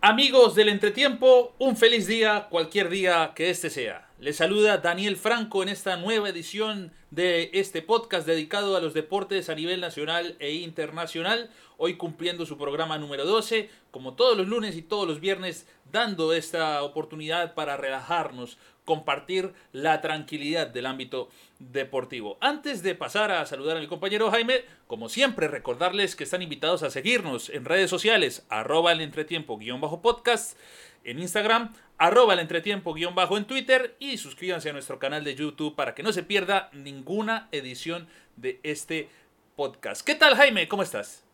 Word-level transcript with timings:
Amigos 0.00 0.54
del 0.54 0.70
entretiempo, 0.70 1.54
un 1.58 1.76
feliz 1.76 2.06
día, 2.06 2.48
cualquier 2.50 2.88
día 2.88 3.32
que 3.36 3.50
este 3.50 3.70
sea. 3.70 4.08
Les 4.18 4.36
saluda 4.36 4.78
Daniel 4.78 5.16
Franco 5.16 5.62
en 5.62 5.68
esta 5.68 5.96
nueva 5.96 6.30
edición 6.30 6.92
de 7.10 7.50
este 7.52 7.82
podcast 7.82 8.26
dedicado 8.26 8.76
a 8.76 8.80
los 8.80 8.94
deportes 8.94 9.48
a 9.48 9.54
nivel 9.54 9.80
nacional 9.80 10.34
e 10.40 10.54
internacional. 10.54 11.50
Hoy 11.76 11.96
cumpliendo 11.96 12.44
su 12.44 12.58
programa 12.58 12.98
número 12.98 13.24
12, 13.24 13.70
como 13.92 14.14
todos 14.14 14.36
los 14.36 14.48
lunes 14.48 14.76
y 14.76 14.82
todos 14.82 15.06
los 15.06 15.20
viernes, 15.20 15.68
dando 15.92 16.32
esta 16.32 16.82
oportunidad 16.82 17.54
para 17.54 17.76
relajarnos, 17.76 18.58
compartir 18.88 19.52
la 19.72 20.00
tranquilidad 20.00 20.66
del 20.66 20.86
ámbito 20.86 21.28
deportivo. 21.58 22.38
Antes 22.40 22.82
de 22.82 22.94
pasar 22.94 23.30
a 23.30 23.44
saludar 23.44 23.76
a 23.76 23.80
mi 23.80 23.86
compañero 23.86 24.30
Jaime, 24.30 24.62
como 24.86 25.10
siempre, 25.10 25.46
recordarles 25.46 26.16
que 26.16 26.24
están 26.24 26.40
invitados 26.40 26.82
a 26.82 26.88
seguirnos 26.88 27.50
en 27.50 27.66
redes 27.66 27.90
sociales, 27.90 28.46
arroba 28.48 28.92
el 28.92 29.02
entretiempo 29.02 29.58
guion 29.58 29.82
bajo 29.82 30.00
podcast 30.00 30.58
en 31.04 31.18
Instagram, 31.18 31.74
arroba 31.98 32.32
el 32.32 32.38
entretiempo 32.38 32.94
guion 32.94 33.14
bajo 33.14 33.36
en 33.36 33.44
Twitter 33.44 33.94
y 33.98 34.16
suscríbanse 34.16 34.70
a 34.70 34.72
nuestro 34.72 34.98
canal 34.98 35.22
de 35.22 35.34
YouTube 35.34 35.76
para 35.76 35.94
que 35.94 36.02
no 36.02 36.14
se 36.14 36.22
pierda 36.22 36.70
ninguna 36.72 37.50
edición 37.52 38.08
de 38.36 38.58
este 38.62 39.10
podcast. 39.54 40.00
¿Qué 40.00 40.14
tal 40.14 40.34
Jaime? 40.34 40.66
¿Cómo 40.66 40.82
estás? 40.82 41.26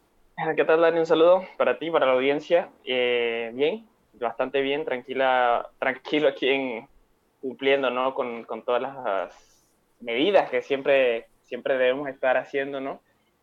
¿Qué 0.56 0.64
tal 0.64 0.80
Dani? 0.80 0.98
Un 0.98 1.06
saludo 1.06 1.44
para 1.56 1.78
ti, 1.78 1.88
para 1.88 2.06
la 2.06 2.14
audiencia. 2.14 2.70
Eh, 2.84 3.52
bien, 3.54 3.86
bastante 4.14 4.60
bien, 4.60 4.84
tranquila, 4.84 5.70
tranquilo 5.78 6.26
aquí 6.26 6.48
en, 6.48 6.88
cumpliendo 7.44 7.90
¿no? 7.90 8.14
con, 8.14 8.44
con 8.44 8.64
todas 8.64 8.80
las 8.80 9.66
medidas 10.00 10.48
que 10.48 10.62
siempre, 10.62 11.26
siempre 11.42 11.76
debemos 11.76 12.08
estar 12.08 12.38
haciendo, 12.38 12.80
¿no? 12.80 13.02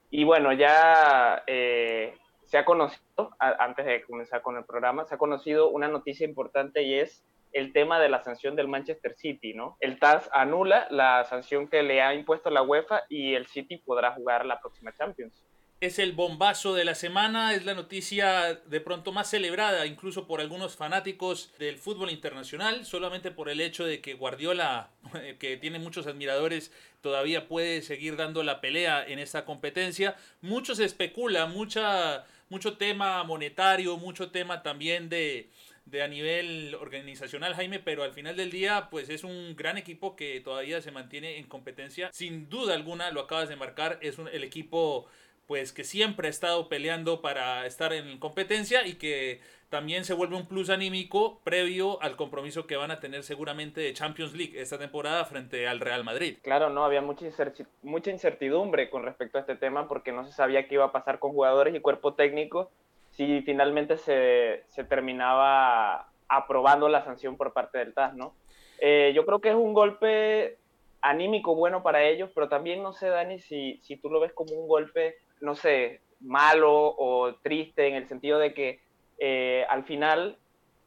Y 0.09 0.23
bueno, 0.23 0.53
ya 0.53 1.43
eh, 1.45 2.17
se 2.45 2.57
ha 2.57 2.65
conocido, 2.65 3.29
antes 3.37 3.85
de 3.85 4.01
comenzar 4.01 4.41
con 4.41 4.57
el 4.57 4.65
programa, 4.65 5.05
se 5.05 5.13
ha 5.13 5.19
conocido 5.19 5.69
una 5.69 5.87
noticia 5.87 6.25
importante 6.25 6.81
y 6.81 6.95
es 6.95 7.23
el 7.53 7.73
tema 7.73 7.99
de 7.99 8.09
la 8.09 8.23
sanción 8.23 8.55
del 8.55 8.67
Manchester 8.67 9.13
City, 9.13 9.53
¿no? 9.53 9.77
El 9.79 9.99
TAS 9.99 10.31
anula 10.33 10.87
la 10.89 11.23
sanción 11.25 11.67
que 11.67 11.83
le 11.83 12.01
ha 12.01 12.15
impuesto 12.15 12.49
la 12.49 12.63
UEFA 12.63 13.03
y 13.07 13.35
el 13.35 13.45
City 13.45 13.77
podrá 13.85 14.13
jugar 14.13 14.47
la 14.47 14.59
próxima 14.59 14.93
Champions 14.93 15.45
es 15.81 15.97
el 15.97 16.11
bombazo 16.11 16.75
de 16.75 16.85
la 16.85 16.93
semana, 16.93 17.55
es 17.55 17.65
la 17.65 17.73
noticia 17.73 18.53
de 18.53 18.81
pronto 18.81 19.11
más 19.11 19.31
celebrada 19.31 19.87
incluso 19.87 20.27
por 20.27 20.39
algunos 20.39 20.75
fanáticos 20.75 21.51
del 21.57 21.79
fútbol 21.79 22.11
internacional, 22.11 22.85
solamente 22.85 23.31
por 23.31 23.49
el 23.49 23.59
hecho 23.59 23.83
de 23.83 23.99
que 23.99 24.13
Guardiola, 24.13 24.91
que 25.39 25.57
tiene 25.57 25.79
muchos 25.79 26.05
admiradores, 26.05 26.71
todavía 27.01 27.47
puede 27.47 27.81
seguir 27.81 28.15
dando 28.15 28.43
la 28.43 28.61
pelea 28.61 29.03
en 29.03 29.17
esta 29.17 29.43
competencia. 29.43 30.15
Mucho 30.41 30.75
se 30.75 30.85
especula, 30.85 31.47
mucha, 31.47 32.25
mucho 32.49 32.77
tema 32.77 33.23
monetario, 33.23 33.97
mucho 33.97 34.29
tema 34.29 34.61
también 34.61 35.09
de, 35.09 35.49
de 35.87 36.03
a 36.03 36.07
nivel 36.07 36.75
organizacional, 36.75 37.55
Jaime, 37.55 37.79
pero 37.79 38.03
al 38.03 38.13
final 38.13 38.37
del 38.37 38.51
día, 38.51 38.87
pues 38.91 39.09
es 39.09 39.23
un 39.23 39.55
gran 39.55 39.79
equipo 39.79 40.15
que 40.15 40.41
todavía 40.41 40.79
se 40.79 40.91
mantiene 40.91 41.39
en 41.39 41.47
competencia. 41.47 42.11
Sin 42.13 42.51
duda 42.51 42.75
alguna, 42.75 43.09
lo 43.09 43.21
acabas 43.21 43.49
de 43.49 43.55
marcar, 43.55 43.97
es 44.03 44.19
un, 44.19 44.27
el 44.27 44.43
equipo 44.43 45.07
pues 45.47 45.73
que 45.73 45.83
siempre 45.83 46.27
ha 46.27 46.29
estado 46.29 46.69
peleando 46.69 47.21
para 47.21 47.65
estar 47.65 47.93
en 47.93 48.19
competencia 48.19 48.85
y 48.85 48.95
que 48.95 49.41
también 49.71 50.03
se 50.03 50.13
vuelve 50.13 50.35
un 50.35 50.47
plus 50.47 50.69
anímico 50.69 51.39
previo 51.45 52.01
al 52.01 52.17
compromiso 52.17 52.67
que 52.67 52.75
van 52.75 52.91
a 52.91 52.99
tener 52.99 53.23
seguramente 53.23 53.79
de 53.79 53.93
Champions 53.93 54.33
League 54.33 54.59
esta 54.59 54.77
temporada 54.77 55.23
frente 55.23 55.65
al 55.67 55.79
Real 55.79 56.03
Madrid. 56.03 56.37
Claro, 56.41 56.69
no, 56.69 56.83
había 56.83 57.01
mucha, 57.01 57.25
incertidumbre 58.11 58.89
con 58.89 59.03
respecto 59.03 59.37
a 59.37 59.41
este 59.41 59.55
tema 59.55 59.87
porque 59.87 60.11
no 60.11 60.25
se 60.25 60.33
sabía 60.33 60.67
qué 60.67 60.75
iba 60.75 60.85
a 60.85 60.91
pasar 60.91 61.19
con 61.19 61.31
jugadores 61.31 61.73
y 61.73 61.79
cuerpo 61.79 62.13
técnico 62.13 62.69
si 63.11 63.41
finalmente 63.43 63.97
se, 63.97 64.65
terminaba 64.89 66.09
aprobando 66.27 66.89
la 66.89 67.03
sanción 67.03 67.37
por 67.37 67.53
parte 67.53 67.77
del 67.77 67.93
TAS, 67.93 68.13
¿no? 68.13 68.35
Eh, 68.79 69.11
yo 69.15 69.25
creo 69.25 69.39
que 69.39 69.49
es 69.49 69.55
un 69.55 69.73
golpe 69.73 70.57
anímico 71.01 71.55
bueno 71.55 71.81
para 71.81 72.03
ellos, 72.03 72.29
pero 72.33 72.49
también 72.49 72.83
no 72.83 72.93
sé, 72.93 73.07
Dani, 73.07 73.39
si, 73.39 73.79
si 73.81 73.95
tú 73.95 74.09
lo 74.09 74.19
ves 74.19 74.33
como 74.33 74.53
un 74.53 74.67
golpe 74.67 75.17
no 75.41 75.55
sé, 75.55 76.01
malo 76.21 76.95
o 76.97 77.35
triste 77.41 77.87
en 77.87 77.95
el 77.95 78.07
sentido 78.07 78.39
de 78.39 78.53
que 78.53 78.81
eh, 79.19 79.65
al 79.69 79.83
final 79.83 80.37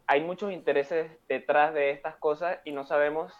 hay 0.06 0.20
muchos 0.20 0.52
intereses 0.52 1.10
detrás 1.28 1.74
de 1.74 1.90
estas 1.90 2.16
cosas 2.16 2.58
y 2.64 2.72
no 2.72 2.84
sabemos, 2.84 3.32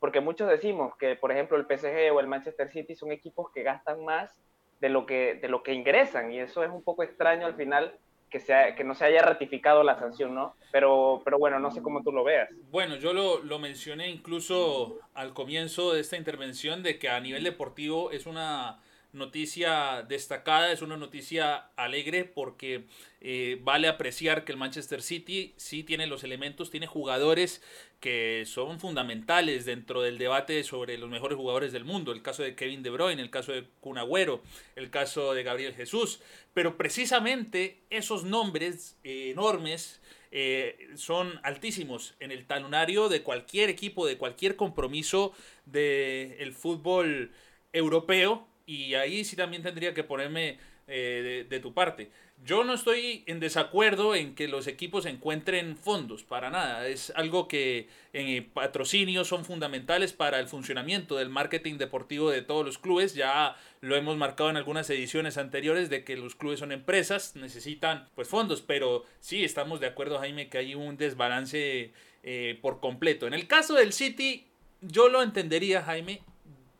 porque 0.00 0.20
muchos 0.20 0.48
decimos 0.48 0.96
que, 0.96 1.16
por 1.16 1.32
ejemplo, 1.32 1.56
el 1.56 1.66
PSG 1.66 2.12
o 2.12 2.20
el 2.20 2.26
Manchester 2.26 2.70
City 2.70 2.94
son 2.94 3.12
equipos 3.12 3.50
que 3.52 3.62
gastan 3.62 4.04
más 4.04 4.34
de 4.80 4.88
lo 4.88 5.06
que, 5.06 5.34
de 5.34 5.48
lo 5.48 5.62
que 5.62 5.72
ingresan 5.72 6.32
y 6.32 6.40
eso 6.40 6.62
es 6.62 6.70
un 6.70 6.82
poco 6.82 7.02
extraño 7.02 7.46
al 7.46 7.54
final 7.54 7.98
que, 8.30 8.40
sea, 8.40 8.74
que 8.74 8.82
no 8.82 8.94
se 8.94 9.04
haya 9.04 9.22
ratificado 9.22 9.84
la 9.84 9.96
sanción, 9.96 10.34
¿no? 10.34 10.56
Pero, 10.72 11.22
pero 11.24 11.38
bueno, 11.38 11.60
no 11.60 11.70
sé 11.70 11.80
cómo 11.80 12.02
tú 12.02 12.10
lo 12.10 12.24
veas. 12.24 12.50
Bueno, 12.70 12.96
yo 12.96 13.12
lo, 13.12 13.42
lo 13.44 13.60
mencioné 13.60 14.10
incluso 14.10 14.98
al 15.14 15.32
comienzo 15.32 15.94
de 15.94 16.00
esta 16.00 16.16
intervención 16.16 16.82
de 16.82 16.98
que 16.98 17.08
a 17.08 17.20
nivel 17.20 17.44
deportivo 17.44 18.10
es 18.10 18.26
una 18.26 18.80
noticia 19.14 20.04
destacada, 20.08 20.72
es 20.72 20.82
una 20.82 20.96
noticia 20.96 21.70
alegre 21.76 22.24
porque 22.24 22.84
eh, 23.20 23.58
vale 23.62 23.88
apreciar 23.88 24.44
que 24.44 24.52
el 24.52 24.58
Manchester 24.58 25.00
City 25.00 25.54
sí 25.56 25.82
tiene 25.82 26.06
los 26.06 26.24
elementos, 26.24 26.70
tiene 26.70 26.86
jugadores 26.86 27.62
que 28.00 28.44
son 28.46 28.80
fundamentales 28.80 29.64
dentro 29.64 30.02
del 30.02 30.18
debate 30.18 30.62
sobre 30.64 30.98
los 30.98 31.08
mejores 31.08 31.36
jugadores 31.36 31.72
del 31.72 31.84
mundo. 31.84 32.12
El 32.12 32.22
caso 32.22 32.42
de 32.42 32.54
Kevin 32.54 32.82
De 32.82 32.90
Bruyne, 32.90 33.22
el 33.22 33.30
caso 33.30 33.52
de 33.52 33.64
Kun 33.80 33.96
Agüero, 33.96 34.42
el 34.76 34.90
caso 34.90 35.32
de 35.32 35.42
Gabriel 35.42 35.74
Jesús. 35.74 36.20
Pero 36.52 36.76
precisamente 36.76 37.80
esos 37.88 38.24
nombres 38.24 38.98
eh, 39.04 39.30
enormes 39.30 40.02
eh, 40.32 40.90
son 40.96 41.40
altísimos 41.44 42.14
en 42.18 42.32
el 42.32 42.46
talonario 42.46 43.08
de 43.08 43.22
cualquier 43.22 43.70
equipo, 43.70 44.04
de 44.04 44.18
cualquier 44.18 44.56
compromiso 44.56 45.32
del 45.64 46.52
fútbol 46.52 47.32
europeo 47.72 48.46
y 48.66 48.94
ahí 48.94 49.24
sí 49.24 49.36
también 49.36 49.62
tendría 49.62 49.94
que 49.94 50.04
ponerme 50.04 50.58
eh, 50.86 51.46
de, 51.48 51.60
tu 51.60 51.72
parte. 51.72 52.10
Yo 52.44 52.62
no 52.62 52.74
estoy 52.74 53.24
en 53.26 53.40
desacuerdo 53.40 54.14
en 54.14 54.34
que 54.34 54.48
los 54.48 54.66
equipos 54.66 55.06
encuentren 55.06 55.78
fondos, 55.78 56.24
para 56.24 56.50
nada. 56.50 56.86
Es 56.86 57.10
algo 57.16 57.48
que 57.48 57.88
en 58.12 58.44
patrocinio 58.50 59.24
son 59.24 59.46
fundamentales 59.46 60.12
para 60.12 60.38
el 60.40 60.46
funcionamiento 60.46 61.16
del 61.16 61.30
marketing 61.30 61.78
deportivo 61.78 62.30
de 62.30 62.42
todos 62.42 62.66
los 62.66 62.76
clubes. 62.76 63.14
Ya 63.14 63.56
lo 63.80 63.96
hemos 63.96 64.18
marcado 64.18 64.50
en 64.50 64.58
algunas 64.58 64.90
ediciones 64.90 65.38
anteriores 65.38 65.88
de 65.88 66.04
que 66.04 66.18
los 66.18 66.34
clubes 66.34 66.60
son 66.60 66.70
empresas, 66.70 67.34
necesitan 67.34 68.10
pues 68.14 68.28
fondos, 68.28 68.60
pero 68.60 69.04
sí 69.20 69.42
estamos 69.42 69.80
de 69.80 69.86
acuerdo, 69.86 70.18
Jaime, 70.18 70.50
que 70.50 70.58
hay 70.58 70.74
un 70.74 70.98
desbalance 70.98 71.94
eh, 72.22 72.58
por 72.60 72.80
completo. 72.80 73.26
En 73.26 73.32
el 73.32 73.46
caso 73.46 73.72
del 73.72 73.94
City, 73.94 74.48
yo 74.82 75.08
lo 75.08 75.22
entendería, 75.22 75.82
Jaime, 75.82 76.20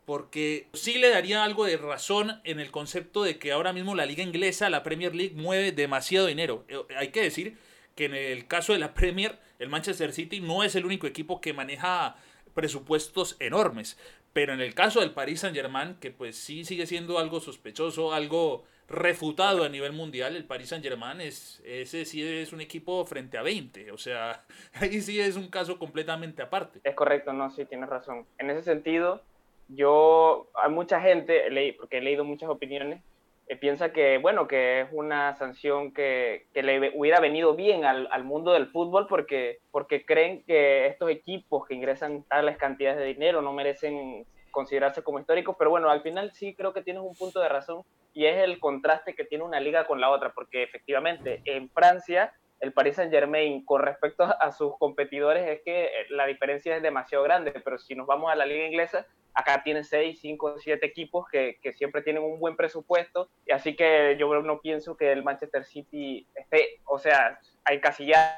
porque 0.05 0.69
sí 0.73 0.99
le 0.99 1.11
daría 1.11 1.45
algo 1.45 1.65
de 1.65 1.77
razón 1.77 2.41
en 2.45 2.61
el 2.61 2.71
concepto 2.71 3.23
de 3.23 3.39
que 3.39 3.53
ahora 3.53 3.73
mismo 3.73 3.95
la 3.95 4.07
liga 4.07 4.23
inglesa, 4.23 4.71
la 4.71 4.83
Premier 4.83 5.15
League, 5.15 5.35
mueve 5.35 5.73
demasiado 5.73 6.27
dinero. 6.27 6.65
Eh, 6.69 6.79
hay 6.97 7.09
que 7.09 7.23
decir 7.23 7.57
que 7.95 8.07
en 8.07 8.15
el 8.15 8.47
caso 8.47 8.73
de 8.73 8.79
la 8.79 8.95
Premier, 8.95 9.39
el 9.59 9.69
Manchester 9.69 10.13
City 10.13 10.41
no 10.41 10.65
es 10.65 10.75
el 10.75 10.85
único 10.85 11.07
equipo 11.07 11.41
que 11.41 11.53
maneja 11.53 12.17
presupuestos 12.55 13.37
enormes, 13.41 13.99
pero 14.33 14.53
en 14.53 14.61
el 14.61 14.75
caso 14.75 15.01
del 15.01 15.13
Paris 15.13 15.41
Saint-Germain, 15.41 15.97
que 16.01 16.11
pues 16.11 16.37
sí 16.37 16.65
sigue 16.65 16.87
siendo 16.87 17.19
algo 17.19 17.41
sospechoso, 17.41 18.13
algo 18.13 18.65
refutado 18.89 19.65
a 19.65 19.69
nivel 19.69 19.93
mundial, 19.93 20.37
el 20.37 20.45
Paris 20.45 20.69
Saint-Germain 20.69 21.21
es 21.21 21.63
ese 21.65 22.05
sí 22.05 22.23
es 22.23 22.53
un 22.53 22.61
equipo 22.61 23.05
frente 23.07 23.39
a 23.39 23.43
20, 23.43 23.93
o 23.93 23.99
sea, 23.99 24.45
ahí 24.75 25.01
sí 25.01 25.21
es 25.21 25.37
un 25.37 25.49
caso 25.49 25.79
completamente 25.79 26.43
aparte. 26.43 26.81
Es 26.85 26.95
correcto, 26.95 27.33
no, 27.33 27.51
sí 27.51 27.65
tienes 27.65 27.89
razón. 27.89 28.27
En 28.39 28.51
ese 28.51 28.63
sentido, 28.63 29.23
yo, 29.69 30.49
hay 30.55 30.71
mucha 30.71 31.01
gente, 31.01 31.75
porque 31.79 31.99
he 31.99 32.01
leído 32.01 32.25
muchas 32.25 32.49
opiniones, 32.49 33.03
eh, 33.47 33.57
piensa 33.57 33.93
que, 33.93 34.19
bueno, 34.19 34.49
que 34.49 34.83
es 34.83 34.89
una 34.93 35.35
sanción 35.35 35.93
que, 35.93 36.47
que 36.55 36.63
le 36.63 36.93
hubiera 36.97 37.21
venido 37.21 37.55
bien 37.55 37.85
al, 37.85 38.09
al, 38.11 38.25
mundo 38.25 38.53
del 38.53 38.69
fútbol 38.69 39.07
porque, 39.07 39.59
porque 39.71 40.07
creen 40.07 40.43
que 40.45 40.87
estos 40.87 41.11
equipos 41.11 41.67
que 41.67 41.75
ingresan 41.75 42.23
tales 42.23 42.57
cantidades 42.57 42.99
de 42.99 43.05
dinero 43.05 43.43
no 43.43 43.53
merecen 43.53 44.25
considerarse 44.51 45.03
como 45.03 45.19
históricos, 45.19 45.57
pero 45.59 45.69
bueno, 45.69 45.91
al 45.91 46.01
final 46.01 46.33
sí 46.33 46.55
creo 46.55 46.73
que 46.73 46.83
tienes 46.83 47.03
un 47.03 47.15
punto 47.15 47.41
de 47.41 47.49
razón 47.51 47.83
y 48.15 48.27
es 48.27 48.43
el 48.43 48.59
contraste 48.61 49.15
que 49.15 49.25
tiene 49.25 49.45
una 49.45 49.61
liga 49.61 49.87
con 49.87 50.01
la 50.01 50.11
otra, 50.11 50.33
porque 50.33 50.63
efectivamente 50.63 51.43
en 51.45 51.69
Francia 51.69 52.33
el 52.61 52.73
Paris 52.73 52.97
Saint 52.97 53.13
Germain 53.13 53.63
con 53.65 53.83
respecto 53.83 54.25
a 54.25 54.53
sus 54.53 54.79
competidores 54.79 55.47
es 55.47 55.61
que 55.65 55.91
la 56.09 56.25
diferencia 56.25 56.77
es 56.77 56.83
demasiado 56.83 57.25
grande, 57.25 57.53
pero 57.63 57.77
si 57.79 57.95
nos 57.95 58.07
vamos 58.07 58.33
a 58.33 58.37
la 58.37 58.47
liga 58.47 58.65
inglesa, 58.67 59.07
acá 59.35 59.63
tiene 59.63 59.85
seis, 59.85 60.21
cinco, 60.21 60.57
siete 60.59 60.87
equipos 60.87 61.27
que, 61.31 61.59
siempre 61.77 62.03
tienen 62.03 62.23
un 62.23 62.39
buen 62.39 62.57
presupuesto, 62.57 63.29
y 63.47 63.53
así 63.53 63.75
que 63.75 64.17
yo 64.19 64.33
no 64.43 64.61
pienso 64.61 64.97
que 64.97 65.13
el 65.13 65.23
Manchester 65.23 65.65
City 65.65 66.27
esté, 66.35 66.81
o 66.85 66.99
sea, 66.99 67.41
hay 67.65 67.81
casillas 67.81 68.37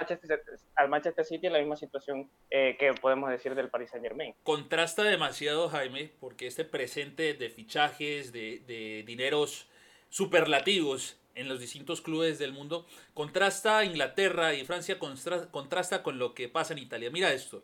al 0.76 0.88
Manchester 0.88 1.24
City 1.24 1.48
en 1.48 1.52
la 1.52 1.58
misma 1.58 1.76
situación 1.76 2.30
eh, 2.50 2.76
que 2.78 2.94
podemos 2.94 3.28
decir 3.30 3.54
del 3.54 3.68
Paris 3.68 3.90
Saint 3.90 4.04
Germain. 4.04 4.34
Contrasta 4.42 5.02
demasiado, 5.02 5.68
Jaime, 5.68 6.10
porque 6.20 6.46
este 6.46 6.64
presente 6.64 7.34
de 7.34 7.50
fichajes, 7.50 8.32
de, 8.32 8.62
de 8.66 9.02
dineros 9.06 9.68
superlativos 10.08 11.18
en 11.34 11.48
los 11.48 11.60
distintos 11.60 12.00
clubes 12.00 12.38
del 12.38 12.52
mundo, 12.52 12.86
contrasta 13.14 13.84
Inglaterra 13.84 14.54
y 14.54 14.64
Francia, 14.64 14.98
contrasta 14.98 16.02
con 16.02 16.18
lo 16.18 16.34
que 16.34 16.48
pasa 16.48 16.72
en 16.72 16.78
Italia. 16.78 17.10
Mira 17.10 17.32
esto, 17.32 17.62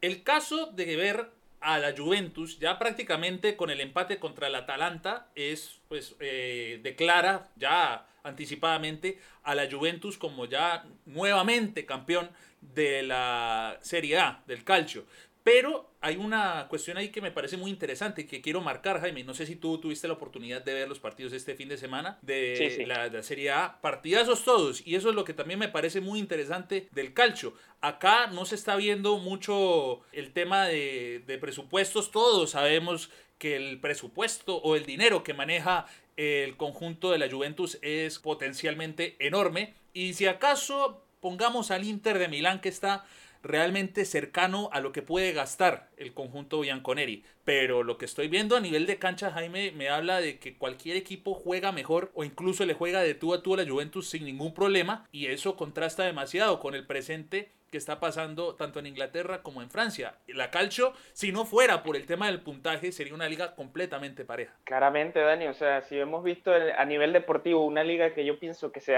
el 0.00 0.22
caso 0.22 0.66
de 0.66 0.96
ver 0.96 1.30
a 1.60 1.78
la 1.78 1.94
Juventus, 1.96 2.58
ya 2.58 2.78
prácticamente 2.78 3.56
con 3.56 3.70
el 3.70 3.80
empate 3.80 4.18
contra 4.18 4.46
el 4.46 4.54
Atalanta, 4.54 5.28
es 5.34 5.80
pues 5.88 6.14
eh, 6.20 6.80
declara 6.82 7.48
ya 7.56 8.06
anticipadamente 8.22 9.18
a 9.42 9.54
la 9.54 9.70
Juventus 9.70 10.18
como 10.18 10.44
ya 10.44 10.84
nuevamente 11.06 11.86
campeón 11.86 12.30
de 12.60 13.02
la 13.02 13.78
Serie 13.80 14.18
A 14.18 14.42
del 14.46 14.64
calcio. 14.64 15.04
Pero 15.48 15.88
hay 16.02 16.16
una 16.16 16.66
cuestión 16.68 16.98
ahí 16.98 17.08
que 17.08 17.22
me 17.22 17.30
parece 17.30 17.56
muy 17.56 17.70
interesante 17.70 18.20
y 18.20 18.24
que 18.26 18.42
quiero 18.42 18.60
marcar, 18.60 19.00
Jaime. 19.00 19.24
No 19.24 19.32
sé 19.32 19.46
si 19.46 19.56
tú 19.56 19.78
tuviste 19.78 20.06
la 20.06 20.12
oportunidad 20.12 20.62
de 20.62 20.74
ver 20.74 20.90
los 20.90 21.00
partidos 21.00 21.32
este 21.32 21.54
fin 21.54 21.70
de 21.70 21.78
semana 21.78 22.18
de, 22.20 22.84
La, 22.86 23.22
Serie 23.22 23.50
A. 23.50 23.80
Partidazos 23.80 24.44
todos. 24.44 24.86
Y 24.86 24.94
eso 24.94 25.08
es 25.08 25.14
lo 25.14 25.24
que 25.24 25.32
también 25.32 25.58
me 25.58 25.68
parece 25.68 26.02
muy 26.02 26.18
interesante 26.18 26.88
del 26.92 27.14
calcio. 27.14 27.54
Acá 27.80 28.26
no 28.26 28.44
se 28.44 28.56
está 28.56 28.76
viendo 28.76 29.16
mucho 29.16 30.02
el 30.12 30.34
tema 30.34 30.66
de, 30.66 31.24
de 31.26 31.38
presupuestos. 31.38 32.10
Todos 32.10 32.50
sabemos 32.50 33.08
que 33.38 33.56
el 33.56 33.80
presupuesto 33.80 34.56
o 34.56 34.76
el 34.76 34.84
dinero 34.84 35.22
que 35.22 35.32
maneja 35.32 35.86
el 36.18 36.58
conjunto 36.58 37.10
de 37.10 37.16
la 37.16 37.30
Juventus 37.30 37.78
es 37.80 38.18
potencialmente 38.18 39.16
enorme. 39.18 39.72
Y 39.94 40.12
si 40.12 40.26
acaso 40.26 41.02
pongamos 41.20 41.70
al 41.70 41.84
Inter 41.84 42.18
de 42.18 42.28
Milán 42.28 42.60
que 42.60 42.68
está 42.68 43.06
realmente 43.42 44.04
cercano 44.04 44.68
a 44.72 44.80
lo 44.80 44.92
que 44.92 45.02
puede 45.02 45.32
gastar 45.32 45.88
el 45.96 46.14
conjunto 46.14 46.60
Bianconeri. 46.60 47.24
Pero 47.44 47.82
lo 47.82 47.96
que 47.96 48.04
estoy 48.04 48.28
viendo 48.28 48.56
a 48.56 48.60
nivel 48.60 48.86
de 48.86 48.98
cancha, 48.98 49.30
Jaime, 49.30 49.72
me 49.72 49.88
habla 49.88 50.20
de 50.20 50.38
que 50.38 50.56
cualquier 50.56 50.96
equipo 50.96 51.34
juega 51.34 51.72
mejor 51.72 52.10
o 52.14 52.24
incluso 52.24 52.66
le 52.66 52.74
juega 52.74 53.00
de 53.00 53.14
tú 53.14 53.32
a 53.32 53.42
tú 53.42 53.54
a 53.54 53.58
la 53.58 53.68
Juventus 53.68 54.08
sin 54.10 54.24
ningún 54.24 54.52
problema. 54.52 55.06
Y 55.12 55.26
eso 55.26 55.56
contrasta 55.56 56.04
demasiado 56.04 56.60
con 56.60 56.74
el 56.74 56.86
presente 56.86 57.52
que 57.70 57.78
está 57.78 58.00
pasando 58.00 58.54
tanto 58.54 58.78
en 58.78 58.86
Inglaterra 58.86 59.42
como 59.42 59.62
en 59.62 59.70
Francia. 59.70 60.14
La 60.26 60.50
Calcio, 60.50 60.92
si 61.12 61.32
no 61.32 61.44
fuera 61.44 61.82
por 61.82 61.96
el 61.96 62.06
tema 62.06 62.26
del 62.26 62.40
puntaje, 62.40 62.92
sería 62.92 63.14
una 63.14 63.28
liga 63.28 63.54
completamente 63.54 64.24
pareja. 64.24 64.54
Claramente, 64.64 65.20
Dani, 65.20 65.46
o 65.46 65.54
sea, 65.54 65.82
si 65.82 65.98
hemos 65.98 66.24
visto 66.24 66.52
a 66.52 66.84
nivel 66.84 67.12
deportivo 67.12 67.64
una 67.64 67.84
liga 67.84 68.14
que 68.14 68.24
yo 68.24 68.38
pienso 68.38 68.72
que 68.72 68.80
se 68.80 68.96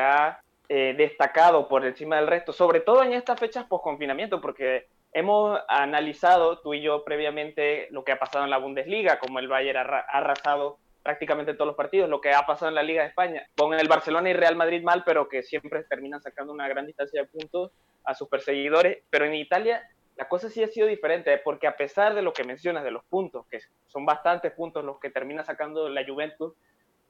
eh, 0.73 0.95
destacado 0.97 1.67
por 1.67 1.85
encima 1.85 2.15
del 2.15 2.29
resto, 2.29 2.53
sobre 2.53 2.79
todo 2.79 3.03
en 3.03 3.13
estas 3.13 3.41
fechas 3.41 3.65
post-confinamiento, 3.65 4.41
porque 4.41 4.87
hemos 5.13 5.59
analizado 5.67 6.61
tú 6.61 6.75
y 6.75 6.81
yo 6.81 7.03
previamente 7.03 7.89
lo 7.91 8.05
que 8.05 8.13
ha 8.13 8.21
pasado 8.21 8.45
en 8.45 8.51
la 8.51 8.59
Bundesliga, 8.59 9.19
como 9.19 9.41
el 9.41 9.49
Bayern 9.49 9.79
ha 9.79 9.99
arrasado 9.99 10.79
prácticamente 11.03 11.55
todos 11.55 11.67
los 11.67 11.77
partidos, 11.77 12.09
lo 12.09 12.21
que 12.21 12.33
ha 12.33 12.47
pasado 12.47 12.69
en 12.69 12.77
la 12.77 12.85
Liga 12.85 13.03
de 13.03 13.09
España, 13.09 13.49
con 13.57 13.75
el 13.75 13.89
Barcelona 13.89 14.31
y 14.31 14.33
Real 14.33 14.55
Madrid 14.55 14.81
mal, 14.85 15.03
pero 15.05 15.29
que 15.29 15.43
siempre 15.43 15.83
terminan 15.83 16.23
sacando 16.23 16.53
una 16.53 16.69
gran 16.69 16.87
distancia 16.87 17.21
de 17.21 17.27
puntos 17.27 17.73
a 18.05 18.15
sus 18.15 18.29
perseguidores, 18.29 19.03
pero 19.11 19.25
en 19.25 19.35
Italia 19.35 19.83
la 20.15 20.29
cosa 20.29 20.49
sí 20.51 20.63
ha 20.63 20.69
sido 20.69 20.87
diferente, 20.87 21.37
porque 21.39 21.67
a 21.67 21.77
pesar 21.77 22.15
de 22.15 22.23
lo 22.23 22.33
que 22.33 22.45
mencionas 22.45 22.85
de 22.85 22.93
los 22.93 23.03
puntos, 23.07 23.45
que 23.49 23.59
son 23.89 24.07
bastantes 24.07 24.53
puntos 24.53 24.85
los 24.85 25.01
que 25.01 25.11
termina 25.11 25.43
sacando 25.43 25.89
la 25.89 26.07
Juventus 26.07 26.55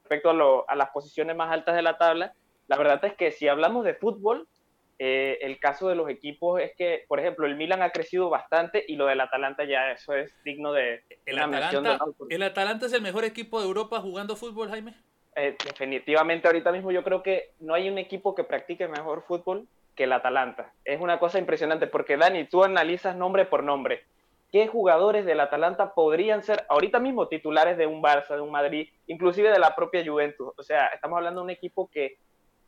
respecto 0.04 0.30
a, 0.30 0.72
a 0.72 0.76
las 0.76 0.88
posiciones 0.88 1.36
más 1.36 1.52
altas 1.52 1.76
de 1.76 1.82
la 1.82 1.98
tabla, 1.98 2.32
la 2.70 2.76
verdad 2.76 3.04
es 3.04 3.14
que 3.14 3.32
si 3.32 3.48
hablamos 3.48 3.84
de 3.84 3.94
fútbol, 3.94 4.46
eh, 5.00 5.38
el 5.40 5.58
caso 5.58 5.88
de 5.88 5.96
los 5.96 6.08
equipos 6.08 6.60
es 6.60 6.70
que, 6.76 7.04
por 7.08 7.18
ejemplo, 7.18 7.44
el 7.48 7.56
Milan 7.56 7.82
ha 7.82 7.90
crecido 7.90 8.30
bastante 8.30 8.84
y 8.86 8.94
lo 8.94 9.06
del 9.06 9.20
Atalanta 9.20 9.64
ya 9.64 9.90
eso 9.90 10.14
es 10.14 10.32
digno 10.44 10.72
de 10.72 11.02
el 11.26 11.40
Atalanta, 11.40 11.98
¿El 12.28 12.42
Atalanta 12.44 12.86
es 12.86 12.92
el 12.92 13.02
mejor 13.02 13.24
equipo 13.24 13.58
de 13.58 13.66
Europa 13.66 14.00
jugando 14.00 14.36
fútbol, 14.36 14.68
Jaime? 14.68 14.94
Eh, 15.34 15.56
definitivamente 15.64 16.46
ahorita 16.46 16.70
mismo 16.70 16.92
yo 16.92 17.02
creo 17.02 17.24
que 17.24 17.50
no 17.58 17.74
hay 17.74 17.88
un 17.88 17.98
equipo 17.98 18.36
que 18.36 18.44
practique 18.44 18.86
mejor 18.86 19.24
fútbol 19.26 19.66
que 19.96 20.04
el 20.04 20.12
Atalanta. 20.12 20.72
Es 20.84 21.00
una 21.00 21.18
cosa 21.18 21.40
impresionante 21.40 21.88
porque 21.88 22.16
Dani, 22.16 22.44
tú 22.44 22.62
analizas 22.62 23.16
nombre 23.16 23.46
por 23.46 23.64
nombre. 23.64 24.04
¿Qué 24.52 24.68
jugadores 24.68 25.26
del 25.26 25.40
Atalanta 25.40 25.92
podrían 25.92 26.44
ser 26.44 26.64
ahorita 26.68 27.00
mismo 27.00 27.26
titulares 27.26 27.76
de 27.76 27.88
un 27.88 28.00
Barça, 28.00 28.36
de 28.36 28.42
un 28.42 28.52
Madrid, 28.52 28.88
inclusive 29.08 29.50
de 29.50 29.58
la 29.58 29.74
propia 29.74 30.04
Juventus? 30.06 30.52
O 30.56 30.62
sea, 30.62 30.86
estamos 30.86 31.16
hablando 31.16 31.40
de 31.40 31.44
un 31.46 31.50
equipo 31.50 31.90
que 31.90 32.18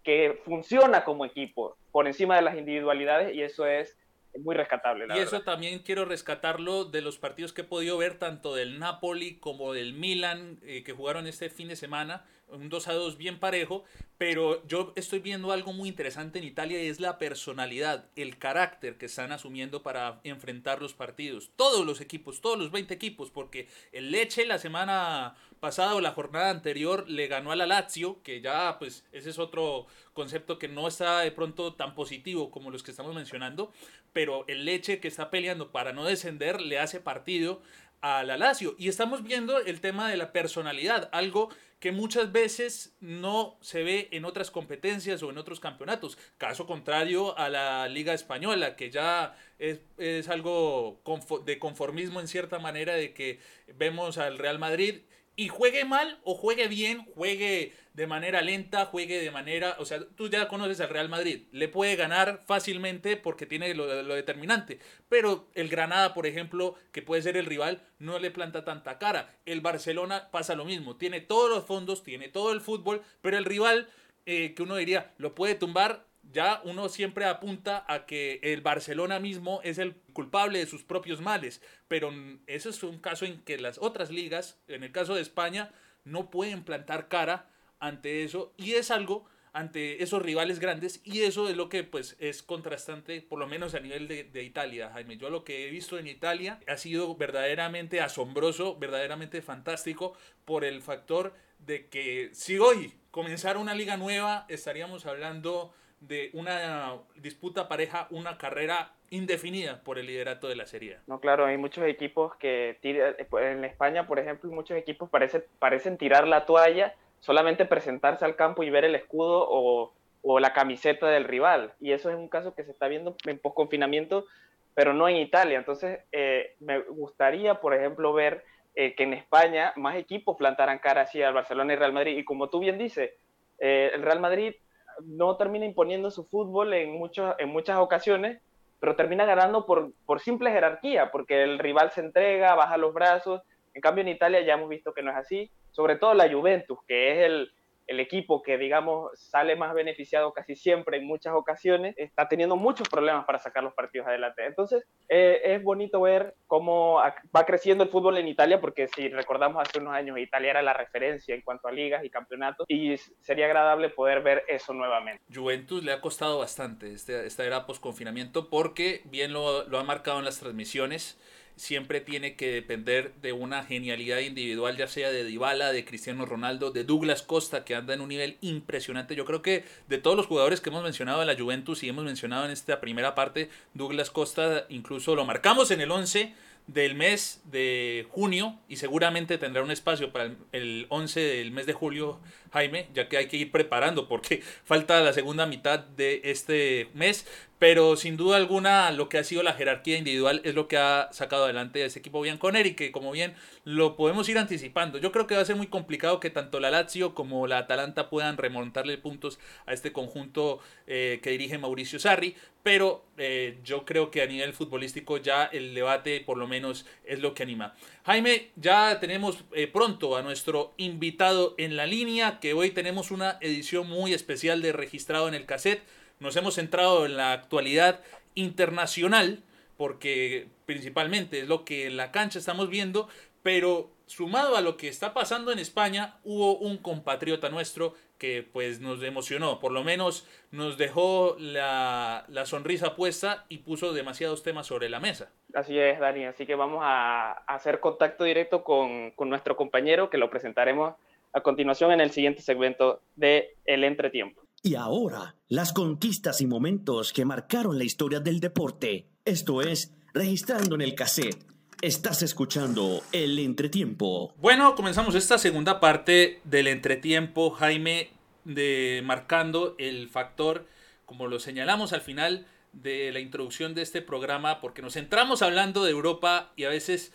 que 0.02 0.40
funciona 0.44 1.04
como 1.04 1.24
equipo 1.24 1.76
por 1.90 2.06
encima 2.06 2.36
de 2.36 2.42
las 2.42 2.56
individualidades 2.56 3.34
y 3.34 3.42
eso 3.42 3.66
es 3.66 3.96
muy 4.38 4.54
rescatable. 4.56 5.06
y 5.14 5.18
eso 5.18 5.42
también 5.42 5.80
quiero 5.80 6.04
rescatarlo 6.04 6.84
de 6.86 7.02
los 7.02 7.18
partidos 7.18 7.52
que 7.52 7.62
he 7.62 7.64
podido 7.64 7.98
ver, 7.98 8.18
tanto 8.18 8.54
del 8.54 8.78
Napoli 8.78 9.38
como 9.38 9.72
del 9.72 9.92
Milan, 9.92 10.58
eh, 10.62 10.82
que 10.84 10.92
jugaron 10.92 11.26
este 11.26 11.50
fin 11.50 11.68
de 11.68 11.76
semana, 11.76 12.24
un 12.48 12.68
2 12.68 12.88
a 12.88 12.92
2 12.92 13.16
bien 13.16 13.38
parejo, 13.38 13.84
pero 14.18 14.66
yo 14.66 14.92
estoy 14.94 15.18
viendo 15.18 15.52
algo 15.52 15.72
muy 15.72 15.88
interesante 15.88 16.38
en 16.38 16.44
Italia 16.44 16.82
y 16.82 16.88
es 16.88 17.00
la 17.00 17.18
personalidad, 17.18 18.06
el 18.14 18.38
carácter 18.38 18.98
que 18.98 19.06
están 19.06 19.32
asumiendo 19.32 19.82
para 19.82 20.20
enfrentar 20.24 20.80
los 20.80 20.94
partidos. 20.94 21.50
Todos 21.56 21.84
los 21.84 22.00
equipos, 22.00 22.40
todos 22.40 22.58
los 22.58 22.70
20 22.70 22.94
equipos, 22.94 23.30
porque 23.30 23.68
el 23.92 24.10
Leche 24.10 24.46
la 24.46 24.58
semana 24.58 25.34
pasada 25.60 25.94
o 25.94 26.00
la 26.00 26.12
jornada 26.12 26.50
anterior 26.50 27.08
le 27.08 27.26
ganó 27.26 27.52
a 27.52 27.56
la 27.56 27.66
Lazio, 27.66 28.22
que 28.22 28.40
ya 28.40 28.78
pues 28.78 29.04
ese 29.12 29.30
es 29.30 29.38
otro 29.38 29.86
concepto 30.12 30.58
que 30.58 30.68
no 30.68 30.88
está 30.88 31.20
de 31.20 31.32
pronto 31.32 31.74
tan 31.74 31.94
positivo 31.94 32.50
como 32.50 32.70
los 32.70 32.82
que 32.82 32.90
estamos 32.90 33.14
mencionando, 33.14 33.72
pero 34.12 34.44
el 34.48 34.64
Leche 34.64 35.00
que 35.00 35.08
está 35.08 35.30
peleando 35.30 35.72
para 35.72 35.92
no 35.92 36.04
descender 36.04 36.60
le 36.60 36.78
hace 36.78 37.00
partido 37.00 37.62
a 38.02 38.22
la 38.24 38.36
Lazio. 38.36 38.74
Y 38.78 38.88
estamos 38.88 39.22
viendo 39.22 39.58
el 39.58 39.80
tema 39.80 40.10
de 40.10 40.16
la 40.16 40.32
personalidad, 40.32 41.08
algo 41.12 41.48
que 41.80 41.90
muchas 41.90 42.30
veces 42.30 42.94
no 43.00 43.56
se 43.60 43.82
ve 43.82 44.08
en 44.12 44.24
otras 44.24 44.50
competencias 44.50 45.22
o 45.22 45.30
en 45.30 45.38
otros 45.38 45.58
campeonatos. 45.58 46.18
Caso 46.38 46.66
contrario 46.66 47.36
a 47.38 47.48
la 47.48 47.88
Liga 47.88 48.12
Española, 48.12 48.76
que 48.76 48.90
ya 48.90 49.36
es, 49.58 49.80
es 49.98 50.28
algo 50.28 51.00
de 51.44 51.58
conformismo 51.58 52.20
en 52.20 52.28
cierta 52.28 52.58
manera 52.58 52.94
de 52.94 53.14
que 53.14 53.40
vemos 53.74 54.18
al 54.18 54.38
Real 54.38 54.58
Madrid 54.58 55.00
y 55.36 55.48
juegue 55.48 55.84
mal 55.84 56.20
o 56.24 56.34
juegue 56.34 56.68
bien, 56.68 57.04
juegue 57.14 57.74
de 57.94 58.06
manera 58.06 58.42
lenta, 58.42 58.86
juegue 58.86 59.20
de 59.20 59.30
manera, 59.30 59.76
o 59.78 59.84
sea, 59.84 60.00
tú 60.16 60.28
ya 60.28 60.48
conoces 60.48 60.80
al 60.80 60.88
Real 60.88 61.08
Madrid, 61.08 61.46
le 61.52 61.68
puede 61.68 61.96
ganar 61.96 62.42
fácilmente 62.46 63.16
porque 63.16 63.46
tiene 63.46 63.74
lo, 63.74 64.02
lo, 64.02 64.14
determinante, 64.14 64.78
pero 65.08 65.48
el 65.54 65.68
Granada, 65.68 66.14
por 66.14 66.26
ejemplo, 66.26 66.74
que 66.92 67.02
puede 67.02 67.22
ser 67.22 67.36
el 67.36 67.46
rival, 67.46 67.82
no 67.98 68.18
le 68.18 68.30
planta 68.30 68.64
tanta 68.64 68.98
cara. 68.98 69.34
El 69.44 69.60
Barcelona 69.60 70.30
pasa 70.30 70.54
lo 70.54 70.64
mismo, 70.64 70.96
tiene 70.96 71.20
todos 71.20 71.50
los 71.50 71.64
fondos, 71.64 72.02
tiene 72.02 72.28
todo 72.28 72.52
el 72.52 72.60
fútbol, 72.60 73.02
pero 73.20 73.36
el 73.36 73.44
rival 73.44 73.88
eh, 74.24 74.54
que 74.54 74.62
uno 74.62 74.76
diría 74.76 75.12
lo 75.18 75.34
puede 75.34 75.54
tumbar, 75.54 76.06
ya 76.22 76.60
uno 76.64 76.88
siempre 76.88 77.24
apunta 77.24 77.84
a 77.88 78.06
que 78.06 78.40
el 78.42 78.60
Barcelona 78.60 79.18
mismo 79.18 79.60
es 79.64 79.78
el 79.78 79.94
culpable 80.12 80.58
de 80.60 80.66
sus 80.66 80.82
propios 80.82 81.20
males, 81.20 81.60
pero 81.88 82.12
ese 82.46 82.70
es 82.70 82.82
un 82.82 82.98
caso 82.98 83.24
en 83.24 83.42
que 83.42 83.58
las 83.58 83.78
otras 83.78 84.10
ligas, 84.10 84.60
en 84.68 84.84
el 84.84 84.92
caso 84.92 85.14
de 85.14 85.22
España, 85.22 85.72
no 86.04 86.30
pueden 86.30 86.64
plantar 86.64 87.08
cara 87.08 87.50
ante 87.78 88.24
eso 88.24 88.54
y 88.56 88.72
es 88.72 88.90
algo 88.90 89.26
ante 89.52 90.02
esos 90.02 90.22
rivales 90.22 90.60
grandes 90.60 91.02
y 91.04 91.22
eso 91.22 91.48
es 91.48 91.56
lo 91.56 91.68
que 91.68 91.84
pues 91.84 92.16
es 92.18 92.42
contrastante 92.42 93.20
por 93.20 93.38
lo 93.38 93.46
menos 93.46 93.74
a 93.74 93.80
nivel 93.80 94.08
de, 94.08 94.24
de, 94.24 94.44
Italia 94.44 94.90
Jaime. 94.92 95.18
Yo 95.18 95.28
lo 95.28 95.44
que 95.44 95.66
he 95.66 95.70
visto 95.70 95.98
en 95.98 96.06
Italia 96.06 96.58
ha 96.66 96.76
sido 96.78 97.14
verdaderamente 97.16 98.00
asombroso 98.00 98.76
verdaderamente 98.78 99.42
fantástico 99.42 100.14
por 100.46 100.64
el 100.64 100.80
factor 100.80 101.34
de 101.58 101.88
que 101.88 102.30
si 102.32 102.58
hoy 102.58 102.94
comenzara 103.10 103.58
una 103.58 103.74
liga 103.74 103.98
nueva 103.98 104.46
estaríamos 104.48 105.04
hablando 105.04 105.74
de 106.02 106.30
una 106.32 106.94
disputa 107.14 107.68
pareja, 107.68 108.08
una 108.10 108.36
carrera 108.36 108.92
indefinida 109.10 109.82
por 109.84 109.98
el 109.98 110.06
liderato 110.06 110.48
de 110.48 110.56
la 110.56 110.66
serie. 110.66 110.98
No, 111.06 111.20
claro, 111.20 111.46
hay 111.46 111.56
muchos 111.56 111.84
equipos 111.84 112.34
que 112.36 112.78
eh, 112.82 113.26
pues, 113.30 113.44
en 113.46 113.64
España, 113.64 114.06
por 114.06 114.18
ejemplo, 114.18 114.50
muchos 114.50 114.76
equipos 114.76 115.08
parece, 115.08 115.44
parecen 115.60 115.96
tirar 115.98 116.26
la 116.26 116.44
toalla, 116.44 116.94
solamente 117.20 117.66
presentarse 117.66 118.24
al 118.24 118.34
campo 118.34 118.64
y 118.64 118.70
ver 118.70 118.84
el 118.84 118.96
escudo 118.96 119.46
o, 119.48 119.92
o 120.22 120.40
la 120.40 120.52
camiseta 120.52 121.08
del 121.08 121.24
rival. 121.24 121.72
Y 121.80 121.92
eso 121.92 122.10
es 122.10 122.16
un 122.16 122.28
caso 122.28 122.54
que 122.54 122.64
se 122.64 122.72
está 122.72 122.88
viendo 122.88 123.14
en 123.24 123.38
post-confinamiento, 123.38 124.26
pero 124.74 124.94
no 124.94 125.08
en 125.08 125.16
Italia. 125.16 125.58
Entonces, 125.58 126.00
eh, 126.10 126.56
me 126.58 126.80
gustaría, 126.80 127.60
por 127.60 127.74
ejemplo, 127.74 128.12
ver 128.12 128.44
eh, 128.74 128.96
que 128.96 129.04
en 129.04 129.12
España 129.12 129.72
más 129.76 129.94
equipos 129.94 130.36
plantaran 130.36 130.80
cara 130.80 131.02
así 131.02 131.22
al 131.22 131.34
Barcelona 131.34 131.74
y 131.74 131.76
Real 131.76 131.92
Madrid. 131.92 132.18
Y 132.18 132.24
como 132.24 132.48
tú 132.48 132.58
bien 132.58 132.76
dices, 132.76 133.12
el 133.58 134.02
Real 134.02 134.18
Madrid 134.18 134.56
no 135.04 135.36
termina 135.36 135.64
imponiendo 135.64 136.10
su 136.10 136.24
fútbol 136.24 136.74
en, 136.74 136.92
muchos, 136.92 137.34
en 137.38 137.48
muchas 137.48 137.78
ocasiones, 137.78 138.40
pero 138.80 138.96
termina 138.96 139.24
ganando 139.24 139.66
por, 139.66 139.92
por 140.06 140.20
simple 140.20 140.50
jerarquía, 140.50 141.10
porque 141.10 141.42
el 141.42 141.58
rival 141.58 141.92
se 141.92 142.00
entrega, 142.00 142.54
baja 142.54 142.76
los 142.76 142.92
brazos, 142.92 143.42
En 143.74 143.80
cambio, 143.80 144.02
en 144.02 144.08
Italia 144.08 144.40
ya 144.42 144.54
hemos 144.54 144.68
visto 144.68 144.92
que 144.92 145.02
no 145.02 145.10
es 145.10 145.16
así, 145.16 145.50
sobre 145.70 145.96
todo 145.96 146.14
la 146.14 146.30
Juventus, 146.30 146.78
que 146.86 147.12
es 147.12 147.26
el, 147.26 147.52
el 147.86 148.00
equipo 148.00 148.42
que, 148.42 148.58
digamos, 148.58 149.10
sale 149.14 149.56
más 149.56 149.74
beneficiado 149.74 150.32
casi 150.32 150.56
siempre 150.56 150.98
en 150.98 151.06
muchas 151.06 151.34
ocasiones, 151.34 151.94
está 151.98 152.28
teniendo 152.28 152.56
muchos 152.56 152.88
problemas 152.88 153.24
para 153.24 153.38
sacar 153.38 153.62
los 153.62 153.74
partidos 153.74 154.06
adelante. 154.06 154.44
Entonces, 154.46 154.84
eh, 155.08 155.40
es 155.44 155.62
bonito 155.62 156.00
ver 156.00 156.34
cómo 156.46 157.02
va 157.34 157.46
creciendo 157.46 157.84
el 157.84 157.90
fútbol 157.90 158.18
en 158.18 158.28
Italia, 158.28 158.60
porque 158.60 158.88
si 158.88 159.08
recordamos 159.08 159.62
hace 159.62 159.78
unos 159.78 159.94
años, 159.94 160.18
Italia 160.18 160.50
era 160.50 160.62
la 160.62 160.72
referencia 160.72 161.34
en 161.34 161.42
cuanto 161.42 161.68
a 161.68 161.72
ligas 161.72 162.04
y 162.04 162.10
campeonatos, 162.10 162.66
y 162.68 162.96
sería 163.20 163.46
agradable 163.46 163.88
poder 163.88 164.22
ver 164.22 164.44
eso 164.48 164.72
nuevamente. 164.72 165.22
Juventus 165.32 165.82
le 165.82 165.92
ha 165.92 166.00
costado 166.00 166.38
bastante 166.38 166.92
este, 166.92 167.26
esta 167.26 167.44
era 167.44 167.66
post-confinamiento, 167.66 168.48
porque 168.48 169.02
bien 169.04 169.32
lo, 169.32 169.64
lo 169.68 169.78
ha 169.78 169.84
marcado 169.84 170.18
en 170.18 170.24
las 170.24 170.38
transmisiones 170.40 171.18
siempre 171.56 172.00
tiene 172.00 172.34
que 172.36 172.50
depender 172.52 173.14
de 173.22 173.32
una 173.32 173.64
genialidad 173.64 174.18
individual, 174.18 174.76
ya 174.76 174.88
sea 174.88 175.10
de 175.10 175.24
Dybala, 175.24 175.72
de 175.72 175.84
Cristiano 175.84 176.26
Ronaldo, 176.26 176.70
de 176.70 176.84
Douglas 176.84 177.22
Costa, 177.22 177.64
que 177.64 177.74
anda 177.74 177.94
en 177.94 178.00
un 178.00 178.08
nivel 178.08 178.38
impresionante. 178.40 179.14
Yo 179.14 179.24
creo 179.24 179.42
que 179.42 179.64
de 179.88 179.98
todos 179.98 180.16
los 180.16 180.26
jugadores 180.26 180.60
que 180.60 180.70
hemos 180.70 180.82
mencionado 180.82 181.20
de 181.20 181.26
la 181.26 181.38
Juventus 181.38 181.82
y 181.82 181.88
hemos 181.88 182.04
mencionado 182.04 182.44
en 182.44 182.50
esta 182.50 182.80
primera 182.80 183.14
parte, 183.14 183.50
Douglas 183.74 184.10
Costa 184.10 184.66
incluso 184.68 185.14
lo 185.14 185.24
marcamos 185.24 185.70
en 185.70 185.80
el 185.80 185.90
11 185.90 186.34
del 186.66 186.94
mes 186.94 187.40
de 187.44 188.06
junio 188.10 188.56
y 188.68 188.76
seguramente 188.76 189.38
tendrá 189.38 189.62
un 189.62 189.70
espacio 189.70 190.12
para 190.12 190.34
el, 190.52 190.86
11 190.88 191.20
del 191.20 191.50
mes 191.50 191.66
de 191.66 191.72
julio, 191.72 192.20
Jaime, 192.52 192.88
ya 192.94 193.08
que 193.08 193.16
hay 193.16 193.28
que 193.28 193.36
ir 193.36 193.50
preparando 193.50 194.08
porque 194.08 194.42
falta 194.64 195.00
la 195.00 195.12
segunda 195.12 195.46
mitad 195.46 195.80
de 195.80 196.20
este 196.24 196.88
mes 196.94 197.26
pero 197.62 197.94
sin 197.94 198.16
duda 198.16 198.38
alguna 198.38 198.90
lo 198.90 199.08
que 199.08 199.18
ha 199.18 199.22
sido 199.22 199.44
la 199.44 199.52
jerarquía 199.52 199.96
individual 199.96 200.40
es 200.42 200.56
lo 200.56 200.66
que 200.66 200.78
ha 200.78 201.08
sacado 201.12 201.44
adelante 201.44 201.80
a 201.80 201.86
ese 201.86 202.00
equipo 202.00 202.20
Bianconeri, 202.20 202.74
que 202.74 202.90
como 202.90 203.12
bien 203.12 203.34
lo 203.62 203.94
podemos 203.94 204.28
ir 204.28 204.36
anticipando. 204.36 204.98
Yo 204.98 205.12
creo 205.12 205.28
que 205.28 205.36
va 205.36 205.42
a 205.42 205.44
ser 205.44 205.54
muy 205.54 205.68
complicado 205.68 206.18
que 206.18 206.28
tanto 206.28 206.58
la 206.58 206.72
Lazio 206.72 207.14
como 207.14 207.46
la 207.46 207.58
Atalanta 207.58 208.10
puedan 208.10 208.36
remontarle 208.36 208.98
puntos 208.98 209.38
a 209.64 209.74
este 209.74 209.92
conjunto 209.92 210.58
eh, 210.88 211.20
que 211.22 211.30
dirige 211.30 211.56
Mauricio 211.56 212.00
Sarri, 212.00 212.34
pero 212.64 213.04
eh, 213.16 213.60
yo 213.62 213.84
creo 213.84 214.10
que 214.10 214.22
a 214.22 214.26
nivel 214.26 214.54
futbolístico 214.54 215.18
ya 215.18 215.44
el 215.44 215.72
debate 215.72 216.20
por 216.20 216.38
lo 216.38 216.48
menos 216.48 216.84
es 217.04 217.20
lo 217.20 217.32
que 217.32 217.44
anima. 217.44 217.74
Jaime, 218.04 218.50
ya 218.56 218.98
tenemos 218.98 219.44
eh, 219.52 219.68
pronto 219.68 220.16
a 220.16 220.22
nuestro 220.22 220.74
invitado 220.76 221.54
en 221.56 221.76
la 221.76 221.86
línea, 221.86 222.40
que 222.40 222.52
hoy 222.52 222.72
tenemos 222.72 223.12
una 223.12 223.38
edición 223.40 223.88
muy 223.88 224.12
especial 224.12 224.60
de 224.60 224.72
registrado 224.72 225.28
en 225.28 225.34
el 225.34 225.46
cassette. 225.46 225.84
Nos 226.18 226.34
hemos 226.34 226.56
centrado 226.56 227.06
en 227.06 227.16
la 227.16 227.32
actualidad 227.32 228.00
internacional, 228.34 229.44
porque 229.76 230.48
principalmente 230.66 231.38
es 231.38 231.46
lo 231.46 231.64
que 231.64 231.86
en 231.86 231.96
la 231.96 232.10
cancha 232.10 232.40
estamos 232.40 232.68
viendo, 232.68 233.08
pero 233.44 233.92
sumado 234.06 234.56
a 234.56 234.62
lo 234.62 234.76
que 234.76 234.88
está 234.88 235.14
pasando 235.14 235.52
en 235.52 235.60
España, 235.60 236.16
hubo 236.24 236.58
un 236.58 236.78
compatriota 236.78 237.50
nuestro 237.50 237.94
que 238.22 238.44
pues 238.44 238.80
nos 238.80 239.02
emocionó, 239.02 239.58
por 239.58 239.72
lo 239.72 239.82
menos 239.82 240.28
nos 240.52 240.78
dejó 240.78 241.34
la, 241.40 242.24
sonrisa 242.44 242.94
puesta 242.94 243.46
y 243.48 243.58
puso 243.58 243.92
demasiados 243.92 244.44
temas 244.44 244.68
sobre 244.68 244.88
la 244.88 245.00
mesa. 245.00 245.32
Así 245.54 245.76
es, 245.76 245.98
Dani, 245.98 246.26
así 246.26 246.46
que 246.46 246.54
vamos 246.54 246.82
a, 246.84 247.32
hacer 247.48 247.80
contacto 247.80 248.22
directo 248.22 248.62
con, 248.62 249.10
con, 249.16 249.28
nuestro 249.28 249.56
compañero 249.56 250.08
que 250.08 250.18
lo 250.18 250.30
presentaremos 250.30 250.94
a 251.32 251.40
continuación 251.40 251.90
en 251.90 252.00
el 252.00 252.12
siguiente 252.12 252.42
segmento 252.42 253.00
de 253.16 253.56
El 253.64 253.82
Entretiempo. 253.82 254.40
Y 254.62 254.76
ahora, 254.76 255.34
las 255.48 255.72
conquistas 255.72 256.40
y 256.42 256.46
momentos 256.46 257.12
que 257.12 257.24
marcaron 257.24 257.76
la 257.76 257.82
historia 257.82 258.20
del 258.20 258.38
deporte. 258.38 259.08
Esto 259.24 259.62
es, 259.62 259.96
registrando 260.14 260.76
en 260.76 260.82
el 260.82 260.94
cassette. 260.94 261.51
Estás 261.82 262.22
escuchando 262.22 263.02
el 263.10 263.40
entretiempo. 263.40 264.32
Bueno, 264.36 264.76
comenzamos 264.76 265.16
esta 265.16 265.36
segunda 265.36 265.80
parte 265.80 266.40
del 266.44 266.68
entretiempo, 266.68 267.50
Jaime, 267.50 268.12
de 268.44 269.02
marcando 269.04 269.74
el 269.80 270.08
factor, 270.08 270.68
como 271.06 271.26
lo 271.26 271.40
señalamos 271.40 271.92
al 271.92 272.00
final 272.00 272.46
de 272.72 273.10
la 273.10 273.18
introducción 273.18 273.74
de 273.74 273.82
este 273.82 274.00
programa, 274.00 274.60
porque 274.60 274.80
nos 274.80 274.92
centramos 274.92 275.42
hablando 275.42 275.82
de 275.82 275.90
Europa 275.90 276.52
y 276.54 276.62
a 276.62 276.68
veces 276.68 277.12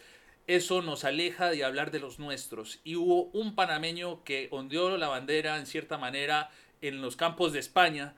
eso 0.47 0.81
nos 0.81 1.05
aleja 1.05 1.49
de 1.49 1.63
hablar 1.63 1.89
de 1.91 1.99
los 1.99 2.19
nuestros. 2.19 2.81
Y 2.83 2.97
hubo 2.97 3.29
un 3.31 3.55
panameño 3.55 4.21
que 4.25 4.49
ondeó 4.51 4.97
la 4.97 5.07
bandera 5.07 5.59
en 5.59 5.65
cierta 5.65 5.97
manera 5.97 6.49
en 6.81 7.01
los 7.01 7.15
campos 7.15 7.53
de 7.53 7.59
España 7.59 8.15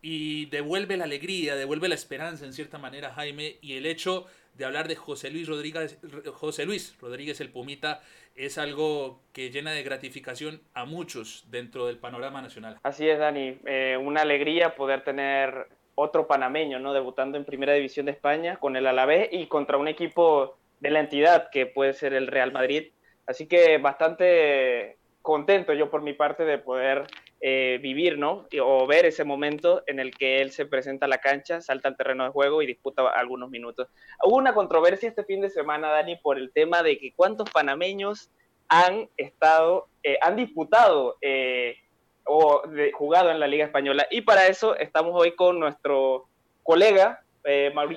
y 0.00 0.46
devuelve 0.46 0.96
la 0.96 1.04
alegría, 1.04 1.56
devuelve 1.56 1.90
la 1.90 1.94
esperanza 1.94 2.46
en 2.46 2.54
cierta 2.54 2.78
manera, 2.78 3.12
Jaime, 3.12 3.58
y 3.60 3.74
el 3.74 3.84
hecho 3.84 4.24
de 4.54 4.64
hablar 4.64 4.88
de 4.88 4.96
José 4.96 5.30
Luis 5.30 5.48
Rodríguez, 5.48 5.98
José 6.34 6.66
Luis 6.66 6.96
Rodríguez 7.00 7.40
el 7.40 7.50
Pumita 7.50 8.00
es 8.34 8.58
algo 8.58 9.20
que 9.32 9.50
llena 9.50 9.72
de 9.72 9.82
gratificación 9.82 10.60
a 10.74 10.84
muchos 10.84 11.44
dentro 11.50 11.86
del 11.86 11.98
panorama 11.98 12.42
nacional. 12.42 12.78
Así 12.82 13.08
es, 13.08 13.18
Dani, 13.18 13.58
eh, 13.64 13.96
una 14.00 14.22
alegría 14.22 14.74
poder 14.74 15.02
tener 15.02 15.68
otro 15.94 16.26
panameño, 16.26 16.78
¿no? 16.78 16.92
Debutando 16.92 17.36
en 17.36 17.44
Primera 17.44 17.74
División 17.74 18.06
de 18.06 18.12
España 18.12 18.56
con 18.56 18.76
el 18.76 18.86
Alavés 18.86 19.28
y 19.32 19.46
contra 19.46 19.76
un 19.76 19.88
equipo 19.88 20.56
de 20.80 20.90
la 20.90 21.00
entidad 21.00 21.50
que 21.50 21.66
puede 21.66 21.92
ser 21.92 22.14
el 22.14 22.26
Real 22.26 22.52
Madrid. 22.52 22.92
Así 23.26 23.46
que 23.46 23.78
bastante 23.78 24.96
contento 25.22 25.74
yo 25.74 25.90
por 25.90 26.02
mi 26.02 26.14
parte 26.14 26.44
de 26.44 26.58
poder 26.58 27.06
eh, 27.42 27.78
vivir, 27.80 28.18
¿no? 28.18 28.46
O 28.62 28.86
ver 28.86 29.06
ese 29.06 29.24
momento 29.24 29.82
en 29.86 29.98
el 29.98 30.14
que 30.14 30.42
él 30.42 30.50
se 30.52 30.66
presenta 30.66 31.06
a 31.06 31.08
la 31.08 31.18
cancha, 31.18 31.62
salta 31.62 31.88
al 31.88 31.96
terreno 31.96 32.24
de 32.24 32.30
juego 32.30 32.60
y 32.60 32.66
disputa 32.66 33.08
algunos 33.08 33.48
minutos. 33.48 33.88
Hubo 34.22 34.36
una 34.36 34.52
controversia 34.52 35.08
este 35.08 35.24
fin 35.24 35.40
de 35.40 35.48
semana, 35.48 35.88
Dani, 35.88 36.16
por 36.16 36.36
el 36.36 36.52
tema 36.52 36.82
de 36.82 36.98
que 36.98 37.12
cuántos 37.14 37.48
panameños 37.50 38.30
han 38.68 39.08
estado, 39.16 39.88
eh, 40.02 40.18
han 40.20 40.36
disputado 40.36 41.16
eh, 41.22 41.76
o 42.24 42.62
jugado 42.92 43.30
en 43.30 43.40
la 43.40 43.46
Liga 43.46 43.64
Española. 43.64 44.06
Y 44.10 44.20
para 44.20 44.46
eso 44.46 44.76
estamos 44.76 45.14
hoy 45.14 45.34
con 45.34 45.58
nuestro 45.58 46.28
colega 46.62 47.24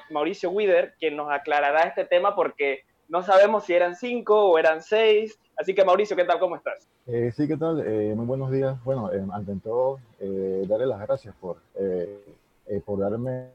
Mauricio 0.09 0.51
Wider, 0.51 0.95
quien 0.97 1.17
nos 1.17 1.29
aclarará 1.29 1.81
este 1.81 2.05
tema 2.05 2.33
porque 2.33 2.85
no 3.13 3.21
sabemos 3.21 3.63
si 3.65 3.73
eran 3.73 3.95
cinco 3.95 4.49
o 4.49 4.57
eran 4.57 4.81
seis. 4.81 5.37
Así 5.55 5.75
que 5.75 5.85
Mauricio, 5.85 6.15
¿qué 6.15 6.25
tal? 6.25 6.39
¿Cómo 6.39 6.55
estás? 6.55 6.87
Eh, 7.05 7.31
sí, 7.31 7.47
¿qué 7.47 7.55
tal? 7.55 7.79
Eh, 7.85 8.15
muy 8.15 8.25
buenos 8.25 8.51
días. 8.51 8.83
Bueno, 8.83 9.13
eh, 9.13 9.23
ante 9.31 9.55
todo, 9.63 9.99
darle 10.19 10.87
las 10.87 10.99
gracias 10.99 11.35
por, 11.35 11.57
por 12.85 12.99
darme 12.99 13.51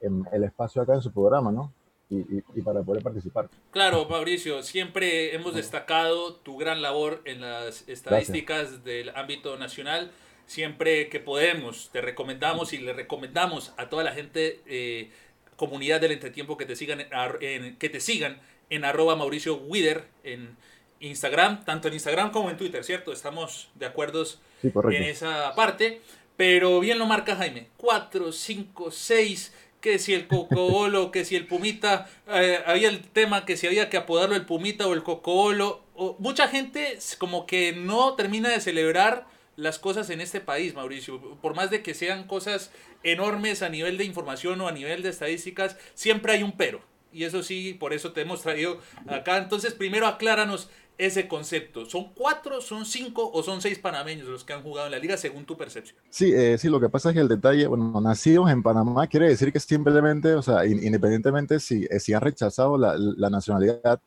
em, 0.00 0.24
el 0.32 0.42
espacio 0.42 0.82
acá 0.82 0.94
en 0.94 1.02
su 1.02 1.12
programa, 1.12 1.52
¿no? 1.52 1.72
Y, 2.10 2.42
y, 2.54 2.62
para 2.62 2.82
poder 2.82 3.02
participar. 3.02 3.48
Claro, 3.70 4.06
Mauricio, 4.08 4.62
siempre 4.64 5.34
hemos 5.34 5.54
destacado 5.54 6.34
tu 6.34 6.56
gran 6.56 6.82
labor 6.82 7.20
en 7.24 7.42
las 7.42 7.88
estadísticas 7.88 8.82
del 8.82 9.10
ámbito 9.10 9.56
nacional. 9.58 10.10
Siempre 10.46 11.08
que 11.08 11.20
podemos, 11.20 11.90
te 11.92 12.00
recomendamos 12.00 12.72
y 12.72 12.78
le 12.78 12.94
recomendamos 12.94 13.74
a 13.76 13.90
toda 13.90 14.02
la 14.02 14.12
gente, 14.12 15.12
comunidad 15.54 16.00
del 16.00 16.12
entretiempo, 16.12 16.56
que 16.56 16.64
te 16.64 16.74
sigan 16.74 17.06
en, 17.40 17.76
que 17.76 17.90
te 17.90 18.00
sigan 18.00 18.40
en 18.70 18.84
arroba 18.84 19.16
Mauricio 19.16 19.56
Wider 19.56 20.04
en 20.24 20.56
Instagram, 21.00 21.64
tanto 21.64 21.88
en 21.88 21.94
Instagram 21.94 22.30
como 22.30 22.50
en 22.50 22.56
Twitter, 22.56 22.84
¿cierto? 22.84 23.12
Estamos 23.12 23.68
de 23.74 23.86
acuerdo 23.86 24.24
en 24.62 25.02
esa 25.02 25.54
parte. 25.54 26.00
Pero 26.36 26.78
bien 26.78 26.98
lo 26.98 27.06
marca 27.06 27.36
Jaime. 27.36 27.66
4, 27.78 28.32
5, 28.32 28.90
6. 28.90 29.54
Que 29.80 29.98
si 29.98 30.14
el 30.14 30.26
Cocobolo, 30.26 31.10
que 31.10 31.24
si 31.24 31.36
el 31.36 31.46
Pumita. 31.46 32.08
Eh, 32.28 32.60
había 32.64 32.88
el 32.88 33.02
tema 33.02 33.44
que 33.44 33.56
si 33.56 33.66
había 33.66 33.90
que 33.90 33.96
apodarlo 33.96 34.36
el 34.36 34.46
Pumita 34.46 34.86
o 34.86 34.94
el 34.94 35.02
Cocobolo. 35.02 35.82
O, 35.94 36.16
mucha 36.18 36.48
gente 36.48 36.98
como 37.18 37.46
que 37.46 37.72
no 37.72 38.14
termina 38.14 38.48
de 38.50 38.60
celebrar 38.60 39.26
las 39.56 39.80
cosas 39.80 40.10
en 40.10 40.20
este 40.20 40.40
país, 40.40 40.74
Mauricio. 40.74 41.20
Por 41.40 41.54
más 41.54 41.70
de 41.70 41.82
que 41.82 41.94
sean 41.94 42.28
cosas 42.28 42.70
enormes 43.02 43.62
a 43.62 43.68
nivel 43.68 43.98
de 43.98 44.04
información 44.04 44.60
o 44.60 44.68
a 44.68 44.72
nivel 44.72 45.02
de 45.02 45.10
estadísticas, 45.10 45.76
siempre 45.94 46.32
hay 46.32 46.44
un 46.44 46.52
pero. 46.52 46.80
Y 47.12 47.24
eso 47.24 47.42
sí, 47.42 47.74
por 47.78 47.92
eso 47.92 48.12
te 48.12 48.22
hemos 48.22 48.42
traído 48.42 48.78
acá. 49.06 49.38
Entonces, 49.38 49.74
primero 49.74 50.06
acláranos 50.06 50.68
ese 50.98 51.28
concepto. 51.28 51.86
¿Son 51.86 52.12
cuatro, 52.12 52.60
son 52.60 52.84
cinco 52.84 53.30
o 53.32 53.42
son 53.42 53.62
seis 53.62 53.78
panameños 53.78 54.26
los 54.26 54.44
que 54.44 54.52
han 54.52 54.62
jugado 54.62 54.86
en 54.86 54.92
la 54.92 54.98
liga 54.98 55.16
según 55.16 55.44
tu 55.44 55.56
percepción? 55.56 55.96
Sí, 56.10 56.32
eh, 56.34 56.58
sí, 56.58 56.68
lo 56.68 56.80
que 56.80 56.88
pasa 56.88 57.10
es 57.10 57.14
que 57.14 57.20
el 57.20 57.28
detalle, 57.28 57.68
bueno, 57.68 58.00
nacidos 58.00 58.50
en 58.50 58.62
Panamá 58.62 59.06
quiere 59.06 59.28
decir 59.28 59.52
que 59.52 59.60
simplemente, 59.60 60.34
o 60.34 60.42
sea, 60.42 60.66
independientemente 60.66 61.60
si, 61.60 61.86
eh, 61.88 62.00
si 62.00 62.14
han 62.14 62.20
rechazado 62.20 62.76
la, 62.76 62.96
la 62.98 63.30
nacionalidad 63.30 64.00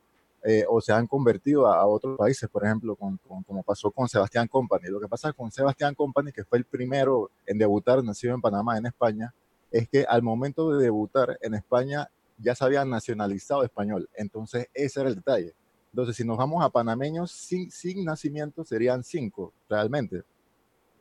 eh, 0.43 0.65
o 0.67 0.81
se 0.81 0.91
han 0.91 1.05
convertido 1.05 1.67
a, 1.67 1.85
otros 1.85 2.17
países, 2.17 2.49
por 2.49 2.65
ejemplo, 2.65 2.95
con, 2.95 3.17
como 3.19 3.63
pasó 3.63 3.91
con 3.91 4.09
Sebastián 4.09 4.47
Company. 4.47 4.87
Lo 4.89 4.99
que 4.99 5.07
pasa 5.07 5.31
con 5.33 5.51
Sebastián 5.51 5.93
Company, 5.93 6.31
que 6.31 6.43
fue 6.43 6.57
el 6.57 6.65
primero 6.65 7.29
en 7.45 7.59
debutar, 7.59 8.03
nacido 8.03 8.33
en 8.33 8.41
Panamá, 8.41 8.77
en 8.77 8.87
España, 8.87 9.33
es 9.69 9.87
que 9.87 10.03
al 10.03 10.23
momento 10.23 10.71
de 10.71 10.83
debutar 10.83 11.37
en 11.41 11.53
España 11.53 12.09
ya 12.41 12.55
se 12.55 12.65
había 12.65 12.83
nacionalizado 12.85 13.63
español. 13.63 14.09
Entonces, 14.15 14.67
ese 14.73 15.01
era 15.01 15.09
el 15.09 15.15
detalle 15.15 15.55
entonces, 15.91 16.15
si 16.15 16.23
nos 16.23 16.37
vamos 16.37 16.63
a 16.63 16.69
panameños 16.69 17.31
sin, 17.31 17.69
sin 17.69 18.05
nacimiento, 18.05 18.63
serían 18.63 19.03
cinco 19.03 19.53
realmente. 19.69 20.23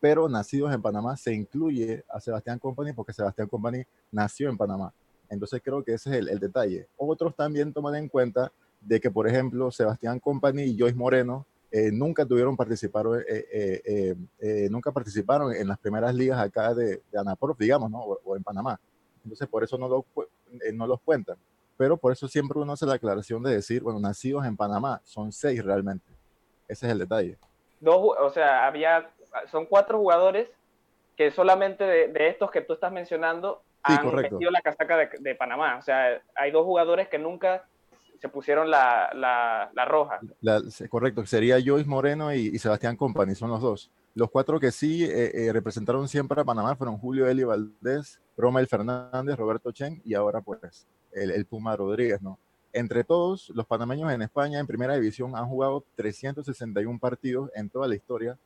Pero 0.00 0.28
nacidos 0.28 0.74
en 0.74 0.82
Panamá 0.82 1.16
se 1.16 1.32
incluye 1.32 2.04
a 2.08 2.20
Sebastián 2.20 2.58
Company 2.58 2.92
porque 2.92 3.12
Sebastián 3.12 3.46
Company 3.48 3.84
nació 4.10 4.48
en 4.48 4.56
Panamá. 4.56 4.92
Entonces 5.28 5.60
creo 5.62 5.84
que 5.84 5.94
ese 5.94 6.10
es 6.10 6.16
el, 6.16 6.28
el, 6.28 6.40
detalle. 6.40 6.88
Otros 6.96 7.36
también 7.36 7.72
toman 7.72 7.94
en 7.94 8.08
cuenta 8.08 8.50
de 8.80 8.98
que, 8.98 9.10
por 9.10 9.28
ejemplo, 9.28 9.70
Sebastián 9.70 10.18
Company 10.18 10.62
y 10.62 10.78
Joyce 10.78 10.96
Moreno 10.96 11.46
eh, 11.70 11.92
nunca 11.92 12.26
tuvieron 12.26 12.56
participar, 12.56 13.06
eh, 13.28 14.16
eh, 14.40 14.68
nunca 14.70 14.90
participaron 14.90 15.54
en 15.54 15.68
las 15.68 15.78
primeras 15.78 16.12
ligas 16.12 16.40
acá 16.40 16.74
de, 16.74 17.02
de 17.12 17.18
Anaprof, 17.18 17.56
digamos, 17.56 17.88
¿no? 17.92 18.00
o, 18.00 18.36
en 18.36 18.42
Panamá. 18.42 18.80
Entonces, 19.24 19.48
por 19.48 19.64
eso 19.64 19.78
no, 19.78 19.88
lo, 19.88 20.06
no 20.72 20.86
los 20.86 21.00
cuentan. 21.00 21.36
Pero 21.76 21.96
por 21.96 22.12
eso 22.12 22.28
siempre 22.28 22.58
uno 22.58 22.72
hace 22.72 22.86
la 22.86 22.94
aclaración 22.94 23.42
de 23.42 23.54
decir, 23.54 23.82
bueno, 23.82 24.00
nacidos 24.00 24.44
en 24.46 24.56
Panamá, 24.56 25.00
son 25.04 25.32
seis 25.32 25.64
realmente. 25.64 26.10
Ese 26.68 26.86
es 26.86 26.92
el 26.92 26.98
detalle. 26.98 27.38
Dos, 27.80 28.16
o 28.20 28.30
sea, 28.30 28.66
había, 28.66 29.10
son 29.50 29.66
cuatro 29.66 29.98
jugadores 29.98 30.48
que 31.16 31.30
solamente 31.30 31.84
de, 31.84 32.28
estos 32.28 32.50
que 32.50 32.60
tú 32.60 32.74
estás 32.74 32.92
mencionando 32.92 33.62
han 33.82 34.14
vestido 34.14 34.50
la 34.50 34.60
casaca 34.60 34.96
de, 34.96 35.10
de 35.20 35.34
Panamá. 35.34 35.78
O 35.78 35.82
sea, 35.82 36.20
hay 36.34 36.50
dos 36.50 36.64
jugadores 36.64 37.08
que 37.08 37.18
nunca 37.18 37.64
se 38.20 38.28
pusieron 38.28 38.70
la, 38.70 39.10
la, 39.74 39.84
roja. 39.86 40.20
correcto, 40.90 41.24
sería 41.24 41.56
Joyce 41.64 41.88
Moreno 41.88 42.32
y, 42.34 42.58
Sebastián 42.58 42.96
Company, 42.96 43.34
son 43.34 43.50
los 43.50 43.62
dos. 43.62 43.90
Los 44.20 44.30
cuatro 44.30 44.60
que 44.60 44.70
sí 44.70 45.02
eh, 45.02 45.30
eh, 45.32 45.50
representaron 45.50 46.06
siempre 46.06 46.38
a 46.38 46.44
Panamá 46.44 46.76
fueron 46.76 46.98
Julio 46.98 47.26
Eli 47.26 47.42
Valdés, 47.42 48.20
Romel 48.36 48.66
Fernández, 48.66 49.34
Roberto 49.34 49.72
Chen 49.72 50.02
y 50.04 50.12
ahora 50.12 50.42
pues 50.42 50.86
el, 51.10 51.46
Puma 51.46 51.74
Rodríguez, 51.74 52.20
¿no? 52.20 52.38
Entre 52.74 53.02
todos, 53.02 53.48
los 53.54 53.64
panameños 53.64 54.12
en 54.12 54.20
España 54.20 54.58
en 54.60 54.66
primera 54.66 54.94
división 54.94 55.34
han 55.34 55.46
jugado 55.46 55.86
361 55.94 56.98
partidos 56.98 57.50
en 57.54 57.70
toda 57.70 57.88
la 57.88 57.94
historia 57.94 58.38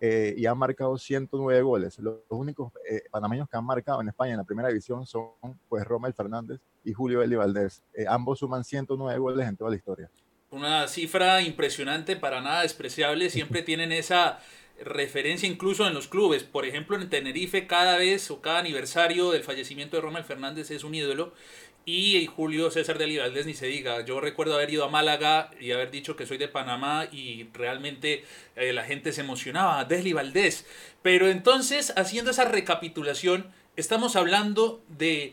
eh, 0.00 0.34
y 0.36 0.46
han 0.46 0.56
marcado 0.56 0.96
109 0.96 1.62
goles. 1.62 1.98
Los, 1.98 2.18
únicos 2.28 2.72
eh, 2.88 3.02
panameños 3.10 3.48
que 3.48 3.56
han 3.56 3.66
marcado 3.66 4.00
en 4.00 4.10
España 4.10 4.34
en 4.34 4.38
la 4.38 4.44
primera 4.44 4.68
división 4.68 5.04
son 5.04 5.32
pues 5.68 5.84
Romel 5.84 6.14
Fernández 6.14 6.60
y 6.84 6.92
Julio 6.92 7.24
Eli 7.24 7.34
Valdés. 7.34 7.82
Ambos 8.06 8.38
suman 8.38 8.62
109 8.62 9.18
goles 9.18 9.48
en 9.48 9.56
toda 9.56 9.70
la 9.70 9.76
historia. 9.76 10.08
Una 10.50 10.86
cifra 10.86 11.42
impresionante, 11.42 12.14
para 12.14 12.40
nada 12.40 12.62
despreciable. 12.62 13.30
Siempre 13.30 13.62
tienen 13.64 13.90
esa 13.90 14.38
referencia 14.84 15.48
incluso 15.48 15.86
en 15.86 15.94
los 15.94 16.08
clubes. 16.08 16.44
Por 16.44 16.66
ejemplo, 16.66 16.96
en 16.96 17.08
Tenerife 17.10 17.66
cada 17.66 17.96
vez 17.96 18.30
o 18.30 18.40
cada 18.40 18.58
aniversario 18.58 19.30
del 19.30 19.44
fallecimiento 19.44 19.96
de 19.96 20.02
Romel 20.02 20.24
Fernández 20.24 20.70
es 20.70 20.84
un 20.84 20.94
ídolo 20.94 21.32
y 21.90 22.26
Julio 22.26 22.70
César 22.70 22.98
de 22.98 23.18
Valdés 23.18 23.46
ni 23.46 23.54
se 23.54 23.66
diga. 23.66 24.04
Yo 24.04 24.20
recuerdo 24.20 24.54
haber 24.54 24.68
ido 24.68 24.84
a 24.84 24.90
Málaga 24.90 25.50
y 25.58 25.72
haber 25.72 25.90
dicho 25.90 26.16
que 26.16 26.26
soy 26.26 26.36
de 26.36 26.46
Panamá 26.46 27.08
y 27.10 27.48
realmente 27.54 28.26
eh, 28.56 28.74
la 28.74 28.84
gente 28.84 29.10
se 29.12 29.22
emocionaba. 29.22 29.86
Desli 29.86 30.12
Valdés. 30.12 30.66
Pero 31.00 31.30
entonces, 31.30 31.94
haciendo 31.96 32.30
esa 32.30 32.44
recapitulación, 32.44 33.50
estamos 33.76 34.16
hablando 34.16 34.82
de 34.88 35.32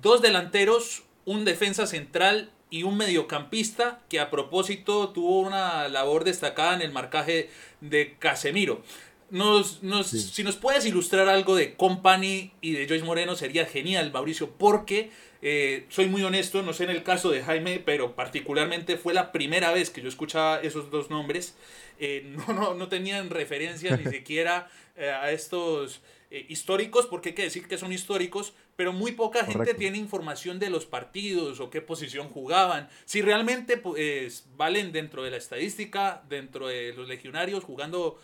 dos 0.00 0.22
delanteros, 0.22 1.02
un 1.24 1.44
defensa 1.44 1.88
central 1.88 2.52
y 2.70 2.84
un 2.84 2.96
mediocampista 2.96 4.00
que 4.08 4.20
a 4.20 4.30
propósito 4.30 5.08
tuvo 5.10 5.40
una 5.40 5.88
labor 5.88 6.22
destacada 6.22 6.74
en 6.74 6.82
el 6.82 6.92
marcaje 6.92 7.50
de 7.90 8.16
Casemiro. 8.18 8.82
Nos, 9.30 9.82
nos, 9.82 10.08
Si 10.08 10.44
nos 10.44 10.56
puedes 10.56 10.86
ilustrar 10.86 11.28
algo 11.28 11.56
de 11.56 11.74
Company 11.74 12.52
y 12.60 12.72
de 12.72 12.86
Joyce 12.86 13.04
Moreno 13.04 13.34
sería 13.34 13.66
genial, 13.66 14.12
Mauricio, 14.12 14.50
porque 14.50 15.10
eh, 15.42 15.86
soy 15.88 16.06
muy 16.06 16.22
honesto, 16.22 16.62
no 16.62 16.72
sé 16.72 16.84
en 16.84 16.90
el 16.90 17.02
caso 17.02 17.30
de 17.30 17.42
Jaime, 17.42 17.82
pero 17.84 18.14
particularmente 18.14 18.96
fue 18.96 19.14
la 19.14 19.32
primera 19.32 19.72
vez 19.72 19.90
que 19.90 20.00
yo 20.00 20.08
escuchaba 20.08 20.60
esos 20.60 20.90
dos 20.90 21.10
nombres. 21.10 21.56
Eh, 21.98 22.22
no, 22.24 22.54
no, 22.54 22.74
no, 22.74 22.88
tenían 22.88 23.30
referencia 23.30 23.96
ni 23.96 24.04
siquiera 24.10 24.68
eh, 24.96 25.10
a 25.10 25.30
estos 25.32 26.02
históricos, 26.48 27.06
porque 27.06 27.30
hay 27.30 27.34
que 27.36 27.42
decir 27.42 27.68
que 27.68 27.78
son 27.78 27.92
históricos, 27.92 28.52
pero 28.76 28.92
muy 28.92 29.12
poca 29.12 29.44
gente 29.44 29.74
tiene 29.74 29.98
información 29.98 30.58
de 30.58 30.70
los 30.70 30.86
partidos 30.86 31.60
o 31.60 31.70
qué 31.70 31.80
posición 31.80 32.28
jugaban. 32.28 32.88
Si 33.04 33.22
realmente 33.22 33.76
pues, 33.76 34.46
valen 34.56 34.92
dentro 34.92 35.22
de 35.22 35.30
la 35.30 35.38
estadística, 35.38 36.22
dentro 36.28 36.68
de 36.68 36.92
los 36.94 37.08
legionarios 37.08 37.64
jugando 37.64 38.18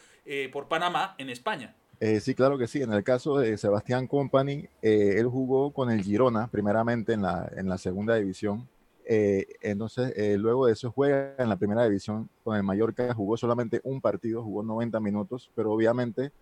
por 0.53 0.69
Panamá 0.69 1.17
en 1.19 1.31
España. 1.31 1.75
Eh, 2.05 2.19
sí, 2.19 2.35
claro 2.35 2.59
que 2.59 2.67
sí. 2.67 2.83
En 2.83 2.93
el 2.93 3.05
caso 3.05 3.39
de 3.39 3.57
Sebastián 3.57 4.09
Company, 4.09 4.67
eh, 4.83 5.15
él 5.19 5.29
jugó 5.29 5.71
con 5.71 5.89
el 5.89 6.03
Girona, 6.03 6.49
primeramente 6.49 7.13
en 7.13 7.23
la, 7.23 7.49
en 7.57 7.69
la 7.69 7.79
segunda 7.79 8.17
división. 8.17 8.67
Eh, 9.05 9.47
entonces, 9.61 10.13
luego 10.37 10.67
de 10.67 10.73
eso 10.73 10.91
juega 10.91 11.37
en 11.39 11.49
la 11.49 11.55
primera 11.55 11.85
división 11.85 12.29
con 12.43 12.57
el 12.57 12.65
Mallorca. 12.65 13.15
Jugó 13.15 13.37
solamente 13.37 13.81
un 13.85 14.01
partido, 14.01 14.43
jugó 14.43 14.65
90 14.65 14.99
minutos, 14.99 15.49
pero 15.55 15.71
obviamente 15.71 16.33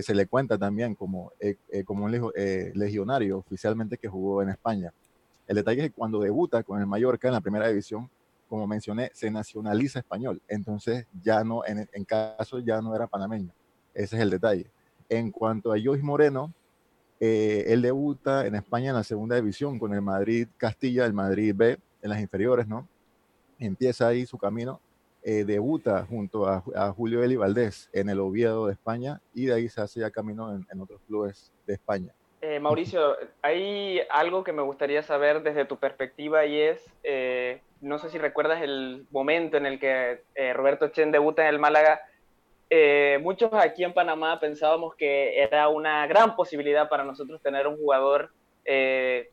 se 0.00 0.14
le 0.14 0.26
cuenta 0.26 0.56
también 0.56 0.94
como, 0.94 1.32
como 1.84 2.04
un 2.04 2.12
legionario 2.74 3.38
oficialmente 3.38 3.98
que 3.98 4.08
jugó 4.08 4.42
en 4.42 4.50
España. 4.50 4.92
El 5.46 5.56
detalle 5.56 5.82
es 5.82 5.88
que 5.88 5.94
cuando 5.94 6.20
debuta 6.20 6.62
con 6.62 6.80
el 6.80 6.86
Mallorca 6.86 7.28
en 7.28 7.34
la 7.34 7.40
primera 7.40 7.68
división, 7.68 8.08
como 8.48 8.66
mencioné, 8.66 9.10
se 9.12 9.30
nacionaliza 9.30 9.98
español. 9.98 10.40
Entonces, 10.46 11.06
ya 11.22 11.42
no, 11.42 11.66
en, 11.66 11.88
en 11.92 12.04
caso 12.04 12.60
ya 12.60 12.80
no 12.80 12.94
era 12.94 13.06
panameño. 13.06 13.50
Ese 13.92 14.16
es 14.16 14.22
el 14.22 14.30
detalle. 14.30 14.70
En 15.08 15.30
cuanto 15.30 15.72
a 15.72 15.76
Joyce 15.82 16.02
Moreno, 16.02 16.52
eh, 17.24 17.72
él 17.72 17.82
debuta 17.82 18.46
en 18.46 18.56
España 18.56 18.90
en 18.90 18.96
la 18.96 19.04
segunda 19.04 19.36
división 19.36 19.78
con 19.78 19.94
el 19.94 20.02
Madrid 20.02 20.48
Castilla, 20.56 21.06
el 21.06 21.12
Madrid 21.12 21.54
B, 21.56 21.78
en 22.02 22.10
las 22.10 22.20
inferiores, 22.20 22.66
¿no? 22.66 22.88
Empieza 23.58 24.08
ahí 24.08 24.26
su 24.26 24.36
camino, 24.38 24.80
eh, 25.22 25.44
debuta 25.44 26.04
junto 26.06 26.46
a, 26.46 26.60
Julio 26.96 27.22
Eli 27.22 27.36
Valdés 27.36 27.88
en 27.92 28.08
el 28.08 28.20
Oviedo 28.20 28.66
de 28.66 28.72
España 28.72 29.20
y 29.34 29.46
de 29.46 29.54
ahí 29.54 29.68
se 29.68 29.80
hace 29.80 30.00
ya 30.00 30.10
camino 30.10 30.52
en, 30.52 30.80
otros 30.80 31.00
clubes 31.06 31.52
de 31.66 31.74
España. 31.74 32.12
Eh, 32.40 32.58
Mauricio, 32.58 33.16
hay 33.40 34.00
algo 34.10 34.42
que 34.42 34.52
me 34.52 34.62
gustaría 34.62 35.02
saber 35.02 35.42
desde 35.42 35.64
tu 35.64 35.76
perspectiva 35.78 36.44
y 36.44 36.60
es, 36.60 36.84
no 37.80 37.98
sé 37.98 38.10
si 38.10 38.18
recuerdas 38.18 38.62
el 38.62 39.06
momento 39.10 39.56
en 39.56 39.66
el 39.66 39.78
que 39.78 40.22
Roberto 40.54 40.88
Chen 40.88 41.12
debuta 41.12 41.42
en 41.42 41.54
el 41.54 41.60
Málaga 41.60 42.00
eh, 42.74 43.18
muchos 43.20 43.52
aquí 43.52 43.84
en 43.84 43.92
Panamá 43.92 44.40
pensábamos 44.40 44.94
que 44.94 45.38
era 45.42 45.68
una 45.68 46.06
gran 46.06 46.34
posibilidad 46.34 46.88
para 46.88 47.04
nosotros 47.04 47.42
tener 47.42 47.66
un 47.66 47.76
jugador 47.76 48.32
eh, 48.64 49.28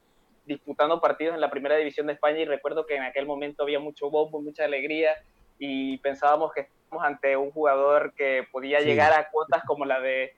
disputando 0.45 0.99
partidos 0.99 1.35
en 1.35 1.39
la 1.39 1.49
primera 1.49 1.77
división 1.77 2.07
de 2.07 2.13
España 2.13 2.39
y 2.39 2.43
recuerdo 2.43 2.85
que 2.85 2.97
en 2.97 3.03
aquel 3.03 3.25
momento 3.25 3.63
había 3.63 3.79
mucho 3.79 4.09
bombo, 4.09 4.41
mucha 4.41 4.65
alegría 4.65 5.11
y 5.59 5.97
pensábamos 5.99 6.53
que 6.53 6.61
estábamos 6.61 7.05
ante 7.05 7.37
un 7.37 7.51
jugador 7.51 8.13
que 8.15 8.47
podía 8.51 8.79
llegar 8.79 9.13
a 9.13 9.29
cuotas 9.29 9.61
como 9.67 9.85
la 9.85 9.99
de 9.99 10.33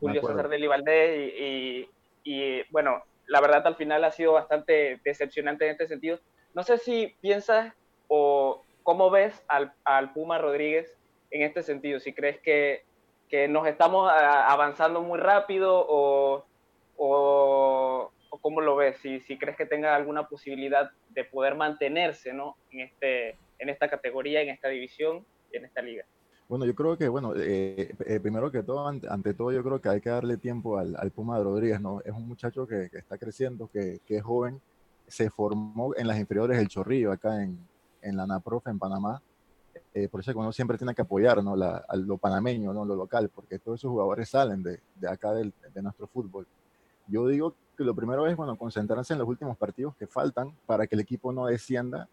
Julio 0.00 0.22
César 0.22 0.48
de 0.48 0.66
Valdés 0.66 1.32
y, 1.38 1.88
y, 2.24 2.62
bueno, 2.70 3.04
la 3.26 3.40
verdad 3.40 3.66
al 3.66 3.76
final 3.76 4.02
ha 4.04 4.10
sido 4.10 4.32
bastante 4.32 5.00
decepcionante 5.04 5.66
en 5.66 5.72
este 5.72 5.86
sentido. 5.86 6.18
No 6.54 6.62
sé 6.62 6.78
si 6.78 7.14
piensas 7.20 7.72
o 8.08 8.64
cómo 8.82 9.10
ves 9.10 9.42
al, 9.48 9.72
al 9.84 10.12
Puma 10.12 10.38
Rodríguez 10.38 10.96
en 11.32 11.42
este 11.42 11.62
sentido? 11.62 11.98
Si 11.98 12.12
crees 12.12 12.38
que, 12.40 12.84
que 13.28 13.48
nos 13.48 13.66
estamos 13.66 14.10
avanzando 14.12 15.02
muy 15.02 15.18
rápido 15.18 15.84
o, 15.88 16.44
o, 16.96 18.12
cómo 18.40 18.60
lo 18.60 18.76
ves, 18.76 18.96
si, 18.98 19.20
si, 19.20 19.38
crees 19.38 19.56
que 19.56 19.66
tenga 19.66 19.94
alguna 19.94 20.28
posibilidad 20.28 20.90
de 21.10 21.24
poder 21.24 21.54
mantenerse 21.54 22.32
¿no? 22.32 22.56
en, 22.70 22.80
este, 22.80 23.36
en 23.62 23.68
esta 23.68 23.88
categoría, 23.88 24.42
en 24.42 24.48
esta 24.48 24.68
división, 24.68 25.24
en 25.52 25.64
esta 25.64 25.80
liga. 25.80 26.04
Bueno, 26.48 26.66
yo 26.66 26.74
creo 26.74 26.98
que, 26.98 27.08
bueno, 27.08 27.32
eh, 27.36 27.94
eh, 28.06 28.20
primero 28.20 28.50
que 28.50 28.62
todo, 28.64 28.88
ante, 28.88 29.34
todo, 29.34 29.52
yo 29.52 29.62
creo 29.62 29.80
que 29.80 29.88
hay 29.88 30.00
que 30.00 30.10
darle 30.10 30.36
tiempo 30.36 30.78
al, 30.78 30.96
al 30.98 31.12
Puma 31.12 31.38
Rodríguez, 31.38 31.80
¿no? 31.80 32.00
Es 32.04 32.12
un 32.12 32.26
muchacho 32.26 32.66
que, 32.66 32.90
que 32.90 32.98
está 32.98 33.16
creciendo, 33.16 33.68
que, 33.68 34.00
que, 34.04 34.16
es 34.16 34.22
joven, 34.22 34.60
se 35.06 35.30
formó 35.30 35.94
en 35.96 36.08
las 36.08 36.18
inferiores 36.18 36.58
del 36.58 36.68
Chorrillo, 36.68 37.12
acá 37.12 37.42
en, 37.42 37.56
en 38.02 38.16
la 38.16 38.26
NAPROF, 38.26 38.66
en 38.66 38.78
Panamá, 38.80 39.22
eh, 39.94 40.08
por 40.08 40.20
eso 40.20 40.32
que 40.32 40.38
uno 40.38 40.52
siempre 40.52 40.76
tiene 40.76 40.94
que 40.94 41.02
apoyar 41.02 41.42
¿no? 41.44 41.54
La, 41.54 41.84
a 41.88 41.96
lo 41.96 42.18
panameño, 42.18 42.72
¿no? 42.72 42.84
lo 42.84 42.96
local, 42.96 43.30
porque 43.32 43.58
todos 43.58 43.80
esos 43.80 43.90
jugadores 43.90 44.28
salen 44.28 44.62
de, 44.62 44.80
de 44.96 45.08
acá 45.08 45.32
del, 45.32 45.52
de 45.72 45.82
nuestro 45.82 46.06
fútbol. 46.08 46.46
Yo 47.06 47.28
digo 47.28 47.54
que 47.76 47.84
lo 47.84 47.94
primero 47.94 48.26
es 48.26 48.36
bueno, 48.36 48.56
concentrarse 48.56 49.12
en 49.12 49.20
los 49.20 49.28
últimos 49.28 49.56
partidos 49.56 49.94
que 49.96 50.06
faltan 50.06 50.52
para 50.66 50.86
que 50.86 50.96
el 50.96 51.00
equipo 51.00 51.32
no 51.32 51.46
descienda 51.46 52.08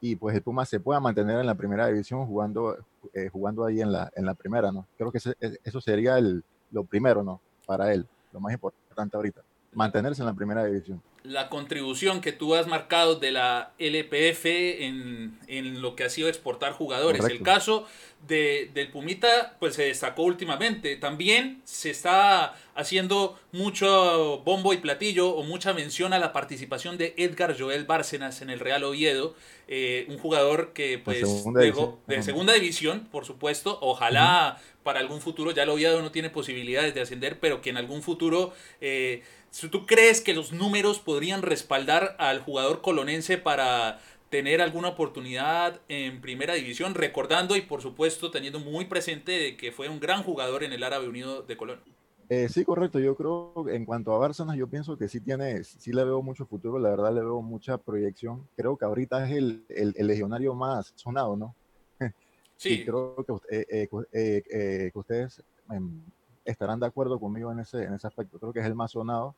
y 0.00 0.16
pues 0.16 0.34
el 0.36 0.42
Puma 0.42 0.64
se 0.64 0.80
pueda 0.80 1.00
mantener 1.00 1.40
en 1.40 1.46
la 1.46 1.54
primera 1.54 1.86
división 1.86 2.26
jugando, 2.26 2.76
eh, 3.12 3.28
jugando 3.28 3.64
ahí 3.64 3.80
en 3.80 3.92
la, 3.92 4.10
en 4.14 4.26
la 4.26 4.34
primera. 4.34 4.70
¿no? 4.70 4.86
Creo 4.96 5.10
que 5.10 5.18
eso 5.18 5.80
sería 5.80 6.18
el, 6.18 6.44
lo 6.70 6.84
primero 6.84 7.22
¿no? 7.22 7.40
para 7.66 7.92
él, 7.92 8.06
lo 8.32 8.40
más 8.40 8.52
importante 8.52 9.16
ahorita, 9.16 9.42
mantenerse 9.76 10.22
en 10.22 10.26
la 10.26 10.34
primera 10.34 10.64
división 10.64 11.00
la 11.28 11.48
contribución 11.48 12.20
que 12.20 12.32
tú 12.32 12.54
has 12.54 12.66
marcado 12.66 13.16
de 13.16 13.32
la 13.32 13.72
LPF 13.78 14.46
en, 14.46 15.38
en 15.48 15.82
lo 15.82 15.96
que 15.96 16.04
ha 16.04 16.10
sido 16.10 16.28
exportar 16.28 16.72
jugadores. 16.72 17.24
El 17.24 17.42
caso 17.42 17.86
de, 18.26 18.70
del 18.74 18.90
Pumita 18.90 19.56
pues 19.58 19.74
se 19.74 19.84
destacó 19.84 20.22
últimamente. 20.22 20.96
También 20.96 21.60
se 21.64 21.90
está 21.90 22.54
haciendo 22.74 23.38
mucho 23.52 24.42
bombo 24.44 24.72
y 24.72 24.76
platillo 24.76 25.30
o 25.30 25.42
mucha 25.42 25.72
mención 25.72 26.12
a 26.12 26.18
la 26.18 26.32
participación 26.32 26.96
de 26.96 27.14
Edgar 27.16 27.56
Joel 27.58 27.84
Bárcenas 27.84 28.40
en 28.40 28.50
el 28.50 28.60
Real 28.60 28.84
Oviedo, 28.84 29.34
eh, 29.66 30.06
un 30.08 30.18
jugador 30.18 30.72
que 30.72 30.98
pues 30.98 31.20
de 31.20 31.26
segunda, 31.26 31.60
división. 31.60 31.96
de 32.06 32.22
segunda 32.22 32.52
división, 32.52 33.08
por 33.10 33.24
supuesto, 33.24 33.78
ojalá 33.80 34.60
para 34.84 35.00
algún 35.00 35.20
futuro, 35.20 35.50
ya 35.50 35.64
el 35.64 35.70
Oviedo 35.70 36.00
no 36.00 36.12
tiene 36.12 36.30
posibilidades 36.30 36.94
de 36.94 37.00
ascender, 37.00 37.40
pero 37.40 37.60
que 37.60 37.70
en 37.70 37.76
algún 37.76 38.02
futuro 38.02 38.52
eh, 38.80 39.24
¿Tú 39.70 39.86
crees 39.86 40.20
que 40.20 40.34
los 40.34 40.52
números 40.52 40.98
podrían 40.98 41.42
respaldar 41.42 42.14
al 42.18 42.40
jugador 42.40 42.82
colonense 42.82 43.38
para 43.38 44.00
tener 44.28 44.60
alguna 44.60 44.88
oportunidad 44.88 45.80
en 45.88 46.20
primera 46.20 46.54
división, 46.54 46.94
recordando 46.94 47.56
y 47.56 47.62
por 47.62 47.80
supuesto 47.80 48.30
teniendo 48.30 48.58
muy 48.58 48.86
presente 48.86 49.32
de 49.32 49.56
que 49.56 49.72
fue 49.72 49.88
un 49.88 50.00
gran 50.00 50.22
jugador 50.22 50.62
en 50.62 50.72
el 50.72 50.82
Árabe 50.82 51.08
Unido 51.08 51.42
de 51.42 51.56
Colón. 51.56 51.80
Eh, 52.28 52.48
sí, 52.48 52.64
correcto. 52.64 52.98
Yo 52.98 53.14
creo, 53.14 53.66
en 53.68 53.84
cuanto 53.84 54.12
a 54.12 54.18
Bárcenas, 54.18 54.56
yo 54.56 54.66
pienso 54.66 54.98
que 54.98 55.08
sí 55.08 55.20
tiene, 55.20 55.62
sí 55.62 55.92
le 55.92 56.04
veo 56.04 56.22
mucho 56.22 56.44
futuro, 56.44 56.78
la 56.78 56.90
verdad 56.90 57.14
le 57.14 57.20
veo 57.20 57.40
mucha 57.40 57.78
proyección. 57.78 58.48
Creo 58.56 58.76
que 58.76 58.84
ahorita 58.84 59.26
es 59.26 59.36
el, 59.36 59.64
el, 59.68 60.06
legionario 60.06 60.54
más 60.54 60.92
sonado, 60.96 61.36
¿no? 61.36 61.54
Sí. 62.58 62.84
creo 62.84 63.14
que, 63.16 63.56
eh, 63.56 63.88
eh, 64.12 64.90
que 64.90 64.98
ustedes 64.98 65.42
em, 65.70 66.00
estarán 66.44 66.80
de 66.80 66.86
acuerdo 66.86 67.20
conmigo 67.20 67.52
en 67.52 67.60
ese, 67.60 67.84
en 67.84 67.92
ese 67.94 68.06
aspecto. 68.06 68.38
Creo 68.38 68.52
que 68.52 68.60
es 68.60 68.66
el 68.66 68.74
más 68.74 68.92
sonado. 68.92 69.34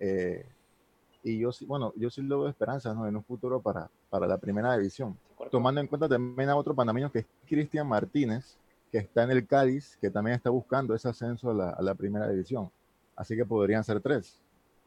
Y 0.00 1.38
yo 1.38 1.52
sí, 1.52 1.66
bueno, 1.66 1.92
yo 1.96 2.10
sí 2.10 2.22
le 2.22 2.28
veo 2.28 2.48
esperanzas 2.48 2.96
¿no? 2.96 3.06
en 3.06 3.16
un 3.16 3.24
futuro 3.24 3.60
para, 3.60 3.90
para 4.10 4.26
la 4.26 4.38
primera 4.38 4.76
división. 4.76 5.18
Tomando 5.50 5.80
en 5.80 5.86
cuenta 5.86 6.08
también 6.08 6.48
a 6.48 6.56
otro 6.56 6.74
panameño 6.74 7.10
que 7.10 7.20
es 7.20 7.26
Cristian 7.46 7.86
Martínez, 7.86 8.56
que 8.90 8.98
está 8.98 9.24
en 9.24 9.30
el 9.30 9.46
Cádiz, 9.46 9.96
que 10.00 10.10
también 10.10 10.36
está 10.36 10.50
buscando 10.50 10.94
ese 10.94 11.08
ascenso 11.08 11.50
a 11.50 11.54
la, 11.54 11.70
a 11.70 11.82
la 11.82 11.94
primera 11.94 12.28
división. 12.28 12.70
Así 13.16 13.36
que 13.36 13.44
podrían 13.44 13.84
ser 13.84 14.00
tres, 14.00 14.40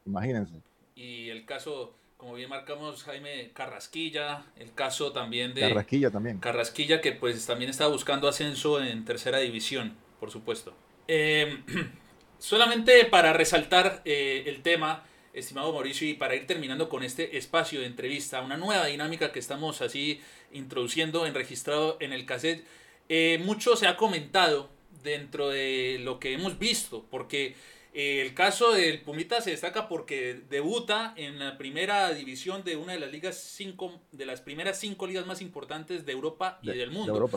imagínense. 0.05 0.55
Y 0.95 1.29
el 1.29 1.45
caso, 1.45 1.93
como 2.17 2.33
bien 2.33 2.49
marcamos, 2.49 3.03
Jaime 3.03 3.51
Carrasquilla, 3.53 4.45
el 4.55 4.73
caso 4.73 5.11
también 5.11 5.53
de... 5.53 5.61
Carrasquilla 5.61 6.11
también. 6.11 6.39
Carrasquilla 6.39 7.01
que 7.01 7.11
pues 7.11 7.45
también 7.45 7.69
está 7.69 7.87
buscando 7.87 8.27
ascenso 8.27 8.81
en 8.81 9.05
tercera 9.05 9.39
división, 9.39 9.95
por 10.19 10.31
supuesto. 10.31 10.73
Eh, 11.07 11.63
solamente 12.41 13.05
para 13.05 13.31
resaltar 13.31 14.01
eh, 14.03 14.43
el 14.47 14.61
tema, 14.63 15.05
estimado 15.33 15.71
Mauricio, 15.71 16.07
y 16.09 16.15
para 16.15 16.35
ir 16.35 16.47
terminando 16.47 16.89
con 16.89 17.03
este 17.03 17.37
espacio 17.37 17.79
de 17.79 17.85
entrevista, 17.85 18.41
una 18.41 18.57
nueva 18.57 18.87
dinámica 18.87 19.31
que 19.31 19.39
estamos 19.39 19.81
así 19.81 20.19
introduciendo, 20.51 21.25
en 21.25 21.35
registrado 21.35 21.97
en 22.01 22.11
el 22.11 22.25
cassette 22.25 22.65
eh, 23.13 23.39
mucho 23.43 23.75
se 23.75 23.87
ha 23.87 23.97
comentado 23.97 24.69
dentro 25.03 25.49
de 25.49 25.99
lo 26.01 26.19
que 26.19 26.33
hemos 26.33 26.57
visto, 26.57 27.05
porque 27.11 27.55
el 27.93 28.33
caso 28.33 28.71
del 28.71 29.01
Pumita 29.01 29.41
se 29.41 29.51
destaca 29.51 29.89
porque 29.89 30.41
debuta 30.49 31.13
en 31.17 31.39
la 31.39 31.57
primera 31.57 32.13
división 32.13 32.63
de 32.63 32.77
una 32.77 32.93
de 32.93 32.99
las 32.99 33.11
ligas 33.11 33.35
cinco, 33.35 34.01
de 34.11 34.25
las 34.25 34.39
primeras 34.39 34.79
cinco 34.79 35.07
ligas 35.07 35.25
más 35.25 35.41
importantes 35.41 36.05
de 36.05 36.11
Europa 36.13 36.59
y 36.61 36.69
del 36.69 36.91
mundo. 36.91 37.29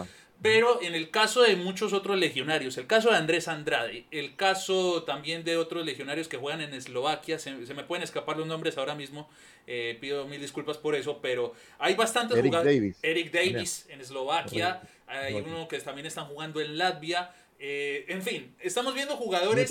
Pero 0.42 0.82
en 0.82 0.94
el 0.94 1.10
caso 1.10 1.42
de 1.42 1.56
muchos 1.56 1.92
otros 1.92 2.18
legionarios, 2.18 2.76
el 2.76 2.86
caso 2.86 3.10
de 3.10 3.16
Andrés 3.16 3.48
Andrade, 3.48 4.04
el 4.10 4.36
caso 4.36 5.04
también 5.04 5.42
de 5.42 5.56
otros 5.56 5.86
legionarios 5.86 6.28
que 6.28 6.36
juegan 6.36 6.60
en 6.60 6.74
Eslovaquia, 6.74 7.38
se, 7.38 7.52
me 7.52 7.84
pueden 7.84 8.02
escapar 8.02 8.36
los 8.36 8.46
nombres 8.46 8.76
ahora 8.76 8.94
mismo, 8.94 9.28
eh, 9.66 9.96
pido 10.00 10.26
mil 10.26 10.40
disculpas 10.40 10.76
por 10.76 10.94
eso, 10.94 11.20
pero 11.22 11.54
hay 11.78 11.94
bastantes 11.94 12.40
jugadores. 12.40 12.96
Eric 13.02 13.32
Davis 13.32 13.86
en 13.88 14.00
Eslovaquia, 14.00 14.82
hay 15.06 15.34
uno 15.34 15.66
que 15.66 15.78
también 15.78 16.06
están 16.06 16.26
jugando 16.26 16.60
en 16.60 16.78
Latvia. 16.78 17.32
Eh, 17.66 18.04
en 18.08 18.20
fin, 18.20 18.54
estamos 18.60 18.92
viendo 18.94 19.16
jugadores. 19.16 19.70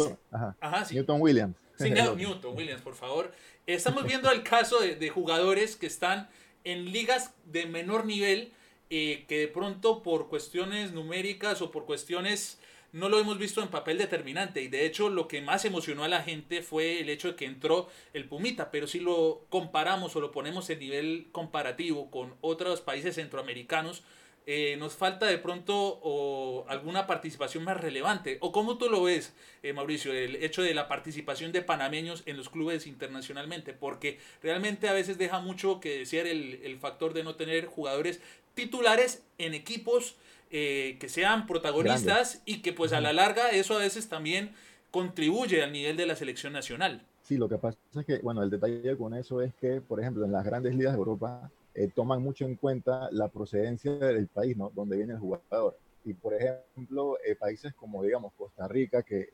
Newton, 0.92 1.22
Williams. 1.22 1.56
Sí, 1.78 1.92
Newton 2.18 2.58
Williams, 2.58 2.82
por 2.82 2.96
favor. 2.96 3.32
Estamos 3.68 4.04
viendo 4.06 4.32
el 4.32 4.42
caso 4.42 4.80
de, 4.80 5.10
jugadores 5.12 5.76
que 5.76 5.86
están 5.86 6.28
en 6.64 6.92
ligas 6.92 7.36
de 7.46 7.68
menor 7.68 8.08
nivel, 8.08 8.52
eh, 8.90 9.26
que 9.28 9.38
de 9.42 9.48
pronto 9.48 10.02
por 10.02 10.28
cuestiones 10.28 10.92
numéricas 10.92 11.62
o 11.62 11.70
por 11.70 11.86
cuestiones 11.86 12.58
no 12.94 13.10
lo 13.10 13.20
hemos 13.20 13.38
visto 13.38 13.62
en 13.62 13.68
papel 13.68 14.00
determinante. 14.00 14.64
Y 14.64 14.70
de 14.70 14.88
hecho, 14.88 15.10
lo 15.10 15.28
que 15.28 15.42
más 15.44 15.64
emocionó 15.64 16.04
a 16.04 16.08
la 16.08 16.24
gente 16.24 16.64
fue 16.64 17.00
el 17.00 17.10
hecho 17.10 17.28
de 17.28 17.36
que 17.36 17.46
entró 17.46 17.90
el 18.14 18.26
Pumita. 18.26 18.72
Pero 18.72 18.88
si 18.88 19.02
lo 19.02 19.46
comparamos 19.50 20.16
o 20.16 20.20
lo 20.20 20.32
ponemos 20.32 20.68
en 20.72 20.80
nivel 20.80 21.28
comparativo 21.32 22.10
con 22.10 22.34
otros 22.42 22.82
países 22.82 23.14
centroamericanos, 23.14 24.02
eh, 24.46 24.76
nos 24.78 24.94
falta 24.94 25.26
de 25.26 25.38
pronto 25.38 26.00
o 26.04 26.66
alguna 26.68 27.08
participación 27.08 27.64
más 27.64 27.78
relevante. 27.80 28.38
¿O 28.42 28.52
cómo 28.52 28.78
tú 28.78 28.90
lo 28.90 29.04
ves, 29.04 29.34
eh, 29.62 29.74
Mauricio, 29.74 30.14
el 30.14 30.36
hecho 30.38 30.62
de 30.62 30.74
la 30.74 30.88
participación 30.88 31.52
de 31.52 31.62
panameños 31.62 32.24
en 32.26 32.38
los 32.38 32.50
clubes 32.50 32.88
internacionalmente? 32.88 33.74
Porque 33.74 34.20
realmente 34.42 34.90
a 34.90 34.94
veces 34.94 35.18
deja 35.18 35.40
mucho 35.40 35.80
que 35.80 36.00
decir 36.00 36.28
el, 36.28 36.62
el 36.64 36.78
factor 36.78 37.14
de 37.14 37.24
no 37.24 37.36
tener 37.36 37.66
jugadores 37.66 38.22
titulares 38.54 39.24
en 39.38 39.54
equipos 39.54 40.16
eh, 40.56 40.98
que 41.00 41.10
sean 41.10 41.48
protagonistas 41.48 42.44
y 42.46 42.62
que 42.62 42.74
pues 42.74 42.94
a 42.94 43.02
la 43.02 43.12
larga 43.12 43.50
eso 43.50 43.76
a 43.76 43.80
veces 43.80 44.08
también 44.08 44.52
contribuye 44.92 45.64
al 45.64 45.72
nivel 45.72 45.98
de 45.98 46.06
la 46.06 46.16
selección 46.16 46.54
nacional. 46.54 47.02
Sí, 47.24 47.38
lo 47.38 47.50
que 47.50 47.58
pasa 47.58 47.78
es 47.96 48.06
que, 48.06 48.20
bueno, 48.20 48.44
el 48.44 48.52
detalle 48.52 48.96
con 48.96 49.16
eso 49.16 49.42
es 49.42 49.52
que, 49.56 49.82
por 49.82 50.00
ejemplo, 50.00 50.26
en 50.26 50.32
las 50.32 50.46
grandes 50.46 50.76
ligas 50.76 50.94
de 50.94 51.00
Europa, 51.00 51.50
eh, 51.76 51.88
toman 51.88 52.22
mucho 52.22 52.46
en 52.46 52.56
cuenta 52.56 53.10
la 53.12 53.30
procedencia 53.30 53.92
del 53.94 54.28
país, 54.28 54.56
¿no? 54.56 54.70
Donde 54.76 54.98
viene 54.98 55.14
el 55.14 55.20
jugador. 55.20 55.78
Y 56.06 56.14
por 56.14 56.34
ejemplo, 56.34 57.18
eh, 57.26 57.36
países 57.36 57.74
como, 57.74 58.04
digamos, 58.04 58.34
Costa 58.34 58.68
Rica, 58.68 59.02
que, 59.02 59.28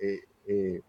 eh, 0.48 0.82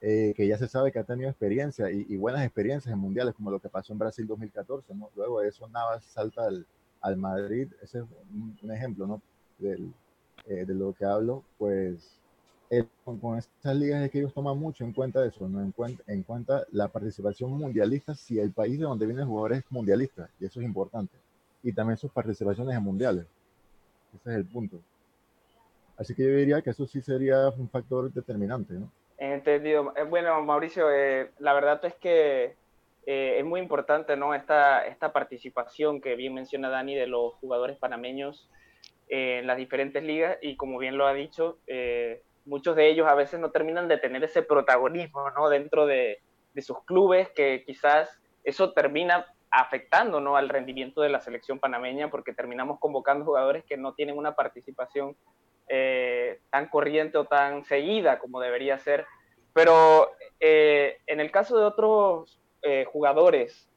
que 0.00 0.46
ya 0.46 0.58
se 0.58 0.68
sabe 0.68 0.90
que 0.90 0.98
ha 0.98 1.04
tenido 1.04 1.28
experiencia 1.28 1.90
y, 1.90 2.16
buenas 2.16 2.44
experiencias 2.44 2.92
en 2.92 2.98
mundiales, 2.98 3.34
como 3.34 3.50
lo 3.50 3.60
que 3.60 3.68
pasó 3.68 3.92
en 3.92 3.98
Brasil 3.98 4.26
2014, 4.26 4.94
¿no? 4.94 5.10
Luego 5.14 5.40
de 5.40 5.48
eso 5.48 5.68
Navas 5.68 6.04
salta 6.04 6.44
al, 6.44 6.66
al 7.00 7.16
Madrid, 7.16 7.68
ese 7.82 7.98
es 7.98 8.04
un, 8.62 8.72
ejemplo, 8.72 9.06
¿no? 9.06 9.22
Del, 9.58 9.92
de 10.46 10.74
lo 10.74 10.94
que 10.94 11.04
hablo, 11.04 11.44
pues 11.58 12.17
con, 13.04 13.38
estas 13.38 13.76
ligas 13.76 14.04
es 14.04 14.10
que 14.10 14.18
ellos 14.18 14.34
toman 14.34 14.58
mucho 14.58 14.84
en 14.84 14.92
cuenta 14.92 15.24
eso, 15.24 15.48
¿no? 15.48 15.60
en, 15.60 15.72
cuenta, 15.72 16.02
en 16.06 16.22
cuenta 16.22 16.64
la 16.70 16.88
participación 16.88 17.50
mundialista 17.52 18.14
si 18.14 18.38
el 18.38 18.52
país 18.52 18.78
de 18.78 18.84
donde 18.84 19.06
viene 19.06 19.22
el 19.22 19.26
jugador 19.26 19.54
es 19.54 19.64
mundialista, 19.70 20.28
y 20.38 20.46
eso 20.46 20.60
es 20.60 20.66
importante. 20.66 21.16
Y 21.62 21.72
también 21.72 21.96
sus 21.96 22.12
participaciones 22.12 22.76
en 22.76 22.82
mundiales. 22.82 23.26
Ese 24.14 24.30
es 24.30 24.36
el 24.36 24.44
punto. 24.44 24.80
Así 25.96 26.14
que 26.14 26.22
yo 26.22 26.30
diría 26.30 26.62
que 26.62 26.70
eso 26.70 26.86
sí 26.86 27.00
sería 27.00 27.48
un 27.48 27.68
factor 27.68 28.12
determinante, 28.12 28.74
¿no? 28.74 28.90
Entendido. 29.18 29.92
Eh, 29.96 30.04
bueno, 30.04 30.40
Mauricio, 30.42 30.92
eh, 30.92 31.32
la 31.40 31.52
verdad 31.52 31.84
es 31.84 31.94
que 31.96 32.54
eh, 33.06 33.38
es 33.38 33.44
muy 33.44 33.60
importante, 33.60 34.16
¿no? 34.16 34.32
Esta, 34.32 34.86
esta 34.86 35.12
participación 35.12 36.00
que 36.00 36.14
bien 36.14 36.34
menciona 36.34 36.68
Dani 36.68 36.94
de 36.94 37.08
los 37.08 37.34
jugadores 37.34 37.76
panameños 37.78 38.48
en 39.08 39.46
las 39.46 39.56
diferentes 39.56 40.02
ligas 40.04 40.38
y 40.40 40.54
como 40.56 40.78
bien 40.78 40.98
lo 40.98 41.06
ha 41.06 41.14
dicho, 41.14 41.58
muchos 42.48 42.74
de 42.74 42.88
ellos 42.88 43.06
a 43.06 43.14
veces 43.14 43.38
no 43.38 43.50
terminan 43.50 43.88
de 43.88 43.98
tener 43.98 44.24
ese 44.24 44.42
protagonismo 44.42 45.22
dentro 45.50 45.86
de, 45.86 46.18
sus 46.60 46.82
clubes, 46.84 47.28
que 47.36 47.62
quizás 47.64 48.18
eso 48.42 48.72
termina 48.72 49.26
afectando 49.48 50.34
al 50.34 50.48
rendimiento 50.48 51.02
de 51.02 51.08
la 51.08 51.20
selección 51.20 51.60
panameña, 51.60 52.10
porque 52.10 52.32
terminamos 52.32 52.80
convocando 52.80 53.24
jugadores 53.24 53.62
que 53.64 53.76
no 53.76 53.94
tienen 53.94 54.18
una 54.18 54.34
participación 54.34 55.14
eh, 55.68 56.40
tan 56.50 56.66
corriente 56.68 57.16
o 57.16 57.26
tan 57.26 57.64
seguida 57.64 58.18
como 58.18 58.40
debería 58.40 58.76
ser. 58.78 59.06
Pero 59.52 60.10
eh, 60.40 60.98
en 61.06 61.20
el 61.20 61.30
caso 61.30 61.56
de 61.56 61.64
otros 61.64 62.40
eh, 62.62 62.86
jugadores, 62.90 63.70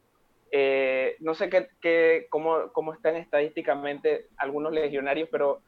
no 1.19 1.35
sé 1.35 1.51
qué, 1.51 2.25
cómo, 2.31 2.73
cómo 2.73 2.93
están 2.93 3.15
estadísticamente 3.15 4.25
algunos 4.37 4.73
legionarios, 4.73 5.29
pero 5.31 5.61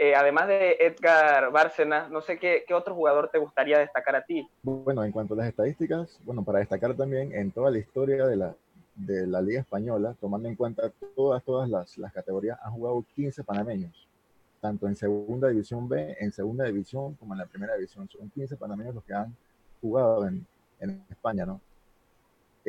eh, 0.00 0.14
además 0.14 0.46
de 0.46 0.76
Edgar 0.78 1.50
Bárcenas, 1.50 2.08
no 2.08 2.20
sé 2.20 2.38
qué, 2.38 2.64
otro 2.72 2.94
jugador 2.94 3.30
te 3.32 3.38
gustaría 3.38 3.80
destacar 3.80 4.14
a 4.14 4.22
ti. 4.22 4.48
Bueno, 4.62 5.02
en 5.02 5.10
cuanto 5.10 5.34
a 5.34 5.38
las 5.38 5.48
estadísticas, 5.48 6.20
bueno, 6.24 6.44
para 6.44 6.60
destacar 6.60 6.94
también 6.94 7.32
en 7.34 7.50
toda 7.50 7.72
la 7.72 7.78
historia 7.78 8.24
de 8.24 8.36
la, 8.36 8.54
de 8.94 9.26
la 9.26 9.42
Liga 9.42 9.58
Española, 9.58 10.14
tomando 10.20 10.48
en 10.48 10.54
cuenta 10.54 10.92
todas, 11.16 11.42
todas 11.42 11.68
las, 11.68 11.98
las 11.98 12.12
categorías, 12.12 12.56
han 12.62 12.74
jugado 12.74 13.04
15 13.16 13.42
panameños, 13.42 14.06
tanto 14.60 14.86
en 14.86 14.94
Segunda 14.94 15.48
División 15.48 15.88
B, 15.88 16.16
en 16.20 16.30
Segunda 16.30 16.64
División, 16.66 17.14
como 17.14 17.34
en 17.34 17.40
la 17.40 17.46
Primera 17.46 17.74
División. 17.74 18.08
Son 18.08 18.30
15 18.30 18.56
panameños 18.56 18.94
los 18.94 19.02
que 19.02 19.14
han 19.14 19.34
jugado 19.80 20.28
en, 20.28 20.46
en 20.78 21.04
España, 21.10 21.44
¿no? 21.44 21.60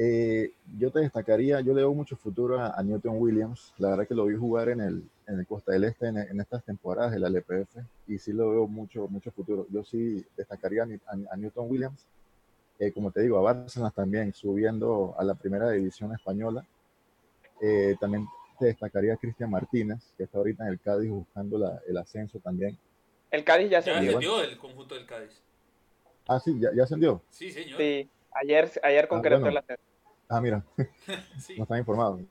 Eh, 0.02 0.54
yo 0.78 0.92
te 0.92 1.02
destacaría, 1.02 1.60
yo 1.60 1.74
le 1.74 1.82
doy 1.82 1.94
mucho 1.94 2.16
futuro 2.16 2.58
a, 2.60 2.82
Newton 2.82 3.18
Williams. 3.20 3.74
La 3.78 3.90
verdad 3.90 4.08
que 4.08 4.16
lo 4.16 4.26
vi 4.26 4.36
jugar 4.36 4.70
en 4.70 4.80
el, 4.80 5.04
en 5.30 5.40
el 5.40 5.48
Costa 5.48 5.72
del 5.72 5.84
Este 5.84 6.08
en, 6.08 6.40
estas 6.40 6.64
temporadas 6.64 7.12
de 7.12 7.20
la 7.20 7.30
LPF 7.30 7.78
y 8.08 8.18
sí 8.18 8.34
lo 8.34 8.50
veo 8.50 8.68
mucho, 8.68 9.08
mucho 9.08 9.32
futuro. 9.32 9.68
Yo 9.70 9.84
sí 9.84 10.26
destacaría 10.36 10.84
a, 10.84 11.38
Newton 11.38 11.70
Williams, 11.70 12.06
eh, 12.80 12.92
como 12.92 13.12
te 13.12 13.22
digo, 13.22 13.38
a 13.38 13.42
Bárcenas 13.42 13.94
también 13.94 14.34
subiendo 14.34 15.16
a 15.18 15.24
la 15.24 15.36
primera 15.36 15.70
división 15.72 16.14
española. 16.14 16.66
Eh, 17.62 17.96
también 18.00 18.26
te 18.58 18.66
destacaría 18.66 19.14
a 19.14 19.18
Cristian 19.18 19.52
Martínez, 19.52 20.00
que 20.18 20.24
está 20.24 20.40
ahorita 20.40 20.66
en 20.66 20.74
el 20.74 20.80
Cádiz 20.80 21.10
buscando 21.12 21.58
la, 21.58 21.80
el 21.88 21.98
ascenso 21.98 22.40
también. 22.40 22.78
El 23.30 23.44
Cádiz 23.44 23.70
ya, 23.70 23.82
se 23.82 23.92
ascendió 23.92 24.42
el 24.42 24.58
conjunto 24.58 24.96
del 24.96 25.06
Cádiz. 25.06 25.42
Ah, 26.28 26.40
sí, 26.40 26.60
ya, 26.60 26.70
ya 26.76 26.84
ascendió. 26.84 27.22
Sí, 27.30 27.52
señor. 27.52 27.78
Sí, 27.78 28.10
ayer, 28.32 28.72
ayer 28.84 29.06
ah, 29.06 29.08
concretó 29.08 29.48
el 29.48 29.58
ascenso. 29.58 29.84
Ah, 30.28 30.42
mira, 30.42 30.64
no 31.58 31.64
están 31.64 31.80
informados. 31.80 32.22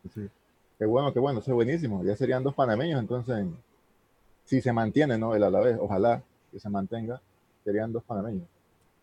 Qué 0.78 0.86
bueno, 0.86 1.12
qué 1.12 1.18
bueno, 1.18 1.40
eso 1.40 1.50
es 1.50 1.54
buenísimo. 1.54 2.04
Ya 2.04 2.14
serían 2.16 2.44
dos 2.44 2.54
panameños, 2.54 3.00
entonces, 3.00 3.44
si 4.44 4.60
se 4.60 4.72
mantiene, 4.72 5.18
¿no? 5.18 5.34
El 5.34 5.42
a 5.42 5.50
la 5.50 5.60
vez, 5.60 5.76
ojalá 5.80 6.22
que 6.52 6.60
se 6.60 6.68
mantenga, 6.70 7.20
serían 7.64 7.92
dos 7.92 8.04
panameños. 8.04 8.46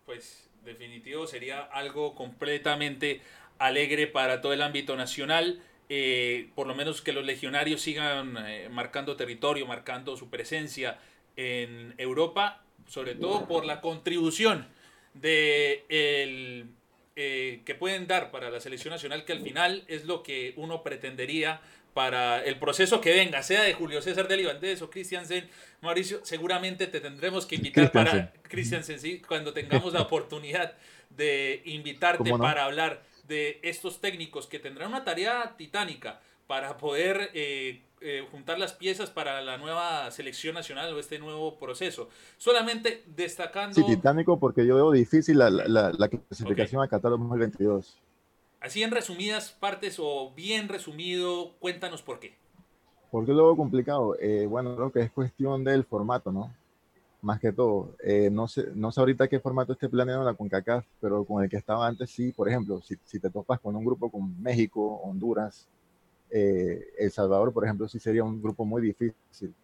Pues 0.05 0.49
definitivo 0.63 1.27
sería 1.27 1.61
algo 1.61 2.15
completamente 2.15 3.21
alegre 3.59 4.07
para 4.07 4.41
todo 4.41 4.53
el 4.53 4.61
ámbito 4.61 4.95
nacional. 4.95 5.59
eh, 5.88 6.49
por 6.55 6.65
lo 6.65 6.73
menos 6.73 7.01
que 7.01 7.13
los 7.13 7.23
legionarios 7.25 7.81
sigan 7.81 8.38
eh, 8.47 8.69
marcando 8.71 9.15
territorio, 9.15 9.67
marcando 9.67 10.17
su 10.17 10.29
presencia 10.29 10.97
en 11.35 11.93
Europa, 11.99 12.63
sobre 12.88 13.13
todo 13.15 13.47
por 13.47 13.65
la 13.65 13.81
contribución 13.81 14.67
de 15.13 15.83
el, 15.89 16.67
eh, 17.15 17.62
que 17.65 17.75
pueden 17.75 18.08
dar 18.08 18.32
para 18.32 18.49
la 18.49 18.60
selección 18.60 18.91
nacional, 18.91 19.25
que 19.25 19.34
al 19.34 19.41
final 19.41 19.84
es 19.88 20.06
lo 20.06 20.21
que 20.23 20.54
uno 20.58 20.84
pretendería 20.84 21.62
para 21.93 22.43
el 22.43 22.60
proceso 22.60 22.99
que 22.99 23.12
venga, 23.12 23.41
sea 23.41 23.62
de 23.62 23.73
Julio 23.73 24.01
César 24.01 24.28
de 24.28 24.43
Valdés 24.45 24.82
o 24.82 24.89
Christiansen, 24.89 25.47
Mauricio, 25.82 26.19
seguramente 26.25 26.88
te 26.88 26.99
tendremos 26.99 27.45
que 27.45 27.56
invitar 27.56 27.89
para 27.93 28.34
Christiansen, 28.49 28.99
sí, 28.99 29.21
cuando 29.25 29.54
tengamos 29.54 29.93
la 29.93 30.01
oportunidad 30.04 30.73
de 31.10 31.62
invitarte 31.63 32.38
para 32.38 32.65
hablar 32.65 33.01
de 33.30 33.60
estos 33.63 34.01
técnicos 34.01 34.47
que 34.47 34.60
tendrán 34.60 34.89
una 34.89 35.06
tarea 35.06 35.56
titánica 35.58 36.19
para 36.47 36.78
poder 36.78 37.32
eh, 37.34 37.82
eh, 38.08 38.28
juntar 38.30 38.60
las 38.60 38.74
piezas 38.74 39.10
para 39.10 39.41
la 39.41 39.58
nueva 39.58 40.12
selección 40.12 40.54
nacional 40.54 40.94
o 40.94 41.00
este 41.00 41.18
nuevo 41.18 41.58
proceso. 41.58 42.08
Solamente 42.38 43.04
destacando... 43.08 43.74
Sí, 43.74 43.84
titánico 43.84 44.39
porque 44.39 44.63
yo 44.65 44.76
veo 44.76 44.91
difícil 44.91 45.39
la, 45.39 45.50
la, 45.50 46.08
clasificación 46.08 46.84
a 46.84 46.88
Qatar 46.88 47.10
2022. 47.12 47.98
Así 48.60 48.84
en 48.84 48.91
resumidas 48.91 49.52
partes 49.52 49.98
o 50.00 50.32
bien 50.36 50.70
resumido, 50.70 51.56
cuéntanos 51.60 52.04
por 52.04 52.20
qué. 52.20 52.38
¿Por 53.10 53.26
qué 53.26 53.32
lo 53.32 53.46
veo 53.46 53.58
complicado? 53.58 54.15
Eh, 54.20 54.46
bueno, 54.46 54.76
creo 54.76 54.91
que 54.91 55.02
es 55.02 55.12
cuestión 55.12 55.63
del 55.63 55.84
formato, 55.84 56.32
¿no? 56.32 56.54
más 57.24 57.39
que 57.39 57.52
todo. 57.52 57.96
Eh, 58.04 58.30
no, 58.32 58.48
sé, 58.48 58.68
no 58.76 58.91
sé 58.91 59.00
ahorita 59.00 59.28
qué 59.28 59.39
formato 59.39 59.74
esté 59.74 59.89
planeando 59.89 60.24
la 60.24 60.36
CONCACAF, 60.36 60.86
pero 61.02 61.26
con 61.26 61.44
el 61.44 61.50
que 61.50 61.58
estaba 61.58 61.88
antes 61.88 62.12
sí, 62.12 62.32
por 62.32 62.48
ejemplo, 62.48 62.84
si, 62.84 62.98
si 63.04 63.20
te 63.20 63.32
topas 63.32 63.60
con 63.60 63.76
un 63.76 63.84
grupo 63.84 64.12
con 64.12 64.39
México, 64.44 65.02
Honduras, 65.04 65.68
eh, 66.38 66.93
El 66.98 67.12
Salvador, 67.12 67.54
por 67.54 67.63
ejemplo, 67.63 67.88
sí 67.88 67.98
sería 67.98 68.21
un 68.21 68.41
grupo 68.41 68.65
muy 68.65 68.82
difícil. 68.82 69.56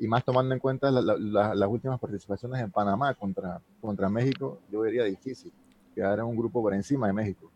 y 0.00 0.08
más 0.08 0.24
tomando 0.24 0.52
en 0.52 0.58
cuenta 0.58 0.90
las 0.90 1.68
últimas 1.68 2.00
participaciones 2.00 2.60
en 2.60 2.72
Panamá 2.72 3.14
contra, 3.14 3.60
contra 3.80 4.08
México, 4.08 4.58
yo 4.68 4.82
diría 4.82 5.04
difícil 5.04 5.52
quedar 5.94 6.18
en 6.18 6.24
un 6.24 6.36
grupo 6.36 6.60
por 6.60 6.74
encima 6.74 7.06
de 7.06 7.12
México. 7.12 7.52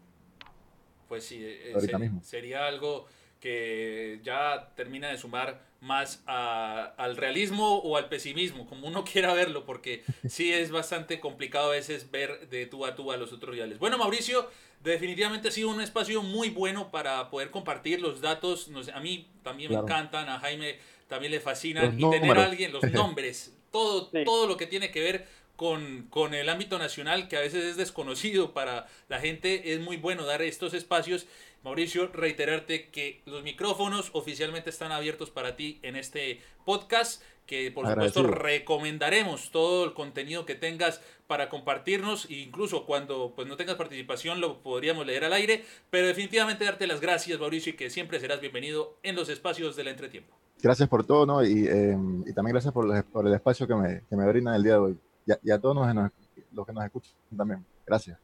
Pues 1.09 1.25
sí, 1.25 1.41
eh, 1.43 1.73
ahorita 1.75 1.99
mismo. 1.99 2.23
sería 2.23 2.69
algo 2.69 3.07
que 3.47 4.19
ya 4.25 4.73
termina 4.75 5.07
de 5.07 5.19
sumar 5.19 5.61
más 5.81 6.21
al 6.27 7.17
realismo 7.17 7.77
o 7.79 7.97
al 7.97 8.09
pesimismo, 8.09 8.67
como 8.67 8.89
uno 8.89 9.05
quiera 9.13 9.35
verlo, 9.35 9.65
porque 9.65 10.03
sí 10.29 10.53
es 10.53 10.73
bastante 10.73 11.21
complicado 11.21 11.69
a 11.69 11.75
veces 11.75 12.11
ver 12.11 12.49
de 12.49 12.67
tú 12.67 12.85
a 12.85 12.97
tú 12.97 13.13
a 13.13 13.17
los 13.17 13.33
otros 13.33 13.55
rivales. 13.55 13.79
Bueno, 13.79 13.99
Mauricio, 13.99 14.51
definitivamente 14.83 15.47
ha 15.47 15.53
sido 15.53 15.69
un 15.69 15.81
espacio 15.81 16.25
muy 16.25 16.51
bueno 16.51 16.91
para 16.91 17.31
poder 17.31 17.53
compartir 17.53 18.01
los 18.01 18.21
datos. 18.21 18.69
a 18.93 18.99
mí 18.99 19.29
también 19.45 19.71
me 19.71 19.79
encantan, 19.79 20.29
a 20.29 20.41
Jaime 20.41 20.79
también 21.07 21.31
le 21.31 21.39
fascinan, 21.39 21.97
y 22.01 22.11
tener 22.11 22.37
a 22.37 22.47
alguien, 22.47 22.73
los 22.73 22.83
nombres, 22.91 23.57
todo, 23.71 24.11
todo 24.25 24.49
lo 24.49 24.57
que 24.57 24.67
tiene 24.67 24.91
que 24.91 25.03
ver 25.03 25.29
con, 25.55 26.09
con, 26.11 26.35
el 26.35 26.49
ámbito 26.49 26.81
nacional, 26.81 27.29
que 27.29 27.37
a 27.37 27.41
veces 27.41 27.65
es 27.65 27.77
desconocido 27.77 28.53
para 28.53 28.89
la 29.09 29.21
gente, 29.21 29.73
es 29.73 29.79
muy 29.79 29.99
bueno 29.99 30.25
dar 30.25 30.43
estos 30.43 30.75
espacios 30.75 31.27
Mauricio, 31.63 32.09
reiterarte 32.13 32.91
que 32.91 33.23
los 33.27 33.43
micrófonos 33.43 34.11
oficialmente 34.13 34.71
están 34.71 34.93
abiertos 34.93 35.31
para 35.31 35.57
ti 35.57 35.79
en 35.83 35.97
este 35.97 36.41
podcast, 36.65 37.23
que 37.47 37.71
por 37.71 37.89
supuesto 37.89 38.23
recomendaremos 38.25 39.51
todo 39.51 39.85
el 39.85 39.95
contenido 39.95 40.47
que 40.47 40.55
tengas 40.55 41.01
para 41.27 41.49
compartirnos, 41.49 42.27
e 42.27 42.35
incluso 42.35 42.87
cuando 42.87 43.33
pues 43.35 43.49
no 43.49 43.57
tengas 43.57 43.77
participación 43.77 44.41
lo 44.41 44.63
podríamos 44.63 45.07
leer 45.07 45.25
al 45.25 45.33
aire, 45.33 45.65
pero 45.91 46.07
definitivamente 46.07 46.65
darte 46.65 46.87
las 46.87 47.01
gracias, 47.01 47.39
Mauricio, 47.39 47.73
y 47.73 47.77
que 47.77 47.91
siempre 47.91 48.21
serás 48.21 48.41
bienvenido 48.41 48.99
en 49.03 49.17
los 49.17 49.29
espacios 49.29 49.77
del 49.77 49.89
entretiempo. 49.89 50.37
Gracias 50.63 50.89
por 50.89 51.05
todo, 51.05 51.27
¿no? 51.27 51.45
Y, 51.45 51.67
em, 51.69 52.25
también 52.35 52.55
gracias 52.55 52.73
por, 52.73 52.87
el 52.87 53.35
espacio 53.35 53.67
que 53.67 53.75
me, 53.75 54.03
que 54.09 54.17
me 54.17 54.27
brindan 54.27 54.55
el 54.55 54.63
día 54.63 54.73
de 54.73 54.79
hoy. 54.79 54.99
Y 55.43 55.51
a, 55.51 55.61
todos 55.61 55.77
los 55.77 56.67
que 56.67 56.73
nos 56.73 56.85
escuchan 56.85 57.13
también. 57.37 57.65
Gracias. 57.85 58.19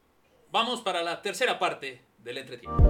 Vamos 0.52 0.80
para 0.82 1.02
la 1.02 1.20
tercera 1.20 1.58
parte 1.58 2.00
del 2.22 2.38
entretiempo. 2.38 2.82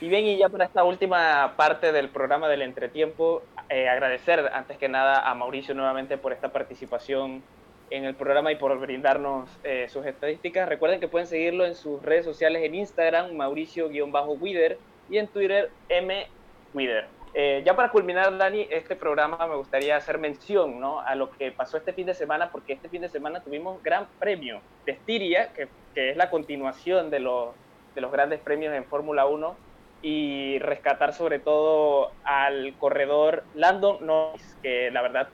Y 0.00 0.08
bien, 0.08 0.26
y 0.26 0.36
ya 0.36 0.48
para 0.48 0.66
esta 0.66 0.84
última 0.84 1.54
parte 1.56 1.90
del 1.90 2.10
programa 2.10 2.48
del 2.48 2.62
entretiempo, 2.62 3.42
eh, 3.70 3.88
agradecer 3.88 4.50
antes 4.52 4.76
que 4.76 4.88
nada 4.88 5.28
a 5.28 5.34
Mauricio 5.34 5.74
nuevamente 5.74 6.18
por 6.18 6.32
esta 6.32 6.52
participación 6.52 7.42
en 7.90 8.04
el 8.04 8.14
programa 8.14 8.52
y 8.52 8.56
por 8.56 8.78
brindarnos 8.78 9.48
eh, 9.64 9.88
sus 9.88 10.04
estadísticas. 10.06 10.68
Recuerden 10.68 11.00
que 11.00 11.08
pueden 11.08 11.26
seguirlo 11.26 11.64
en 11.64 11.74
sus 11.74 12.02
redes 12.02 12.24
sociales 12.24 12.62
en 12.62 12.74
Instagram, 12.74 13.32
Mauricio-Wider, 13.32 14.78
y 15.08 15.18
en 15.18 15.28
Twitter, 15.28 15.70
M. 15.88 16.26
Wider. 16.74 17.15
Eh, 17.38 17.62
ya 17.66 17.76
para 17.76 17.90
culminar, 17.90 18.34
Dani, 18.38 18.66
este 18.70 18.96
programa 18.96 19.46
me 19.46 19.56
gustaría 19.56 19.94
hacer 19.94 20.16
mención 20.16 20.80
¿no? 20.80 21.00
a 21.00 21.14
lo 21.14 21.30
que 21.32 21.52
pasó 21.52 21.76
este 21.76 21.92
fin 21.92 22.06
de 22.06 22.14
semana, 22.14 22.50
porque 22.50 22.72
este 22.72 22.88
fin 22.88 23.02
de 23.02 23.10
semana 23.10 23.40
tuvimos 23.40 23.82
gran 23.82 24.06
premio 24.18 24.62
de 24.86 24.92
Estiria, 24.92 25.52
que, 25.52 25.68
que 25.94 26.12
es 26.12 26.16
la 26.16 26.30
continuación 26.30 27.10
de 27.10 27.20
los, 27.20 27.50
de 27.94 28.00
los 28.00 28.10
grandes 28.10 28.40
premios 28.40 28.72
en 28.72 28.86
Fórmula 28.86 29.26
1 29.26 29.54
y 30.00 30.58
rescatar 30.60 31.12
sobre 31.12 31.38
todo 31.38 32.10
al 32.24 32.72
corredor 32.78 33.44
Landon 33.54 33.98
Norris, 34.06 34.56
que 34.62 34.90
la 34.90 35.02
verdad 35.02 35.28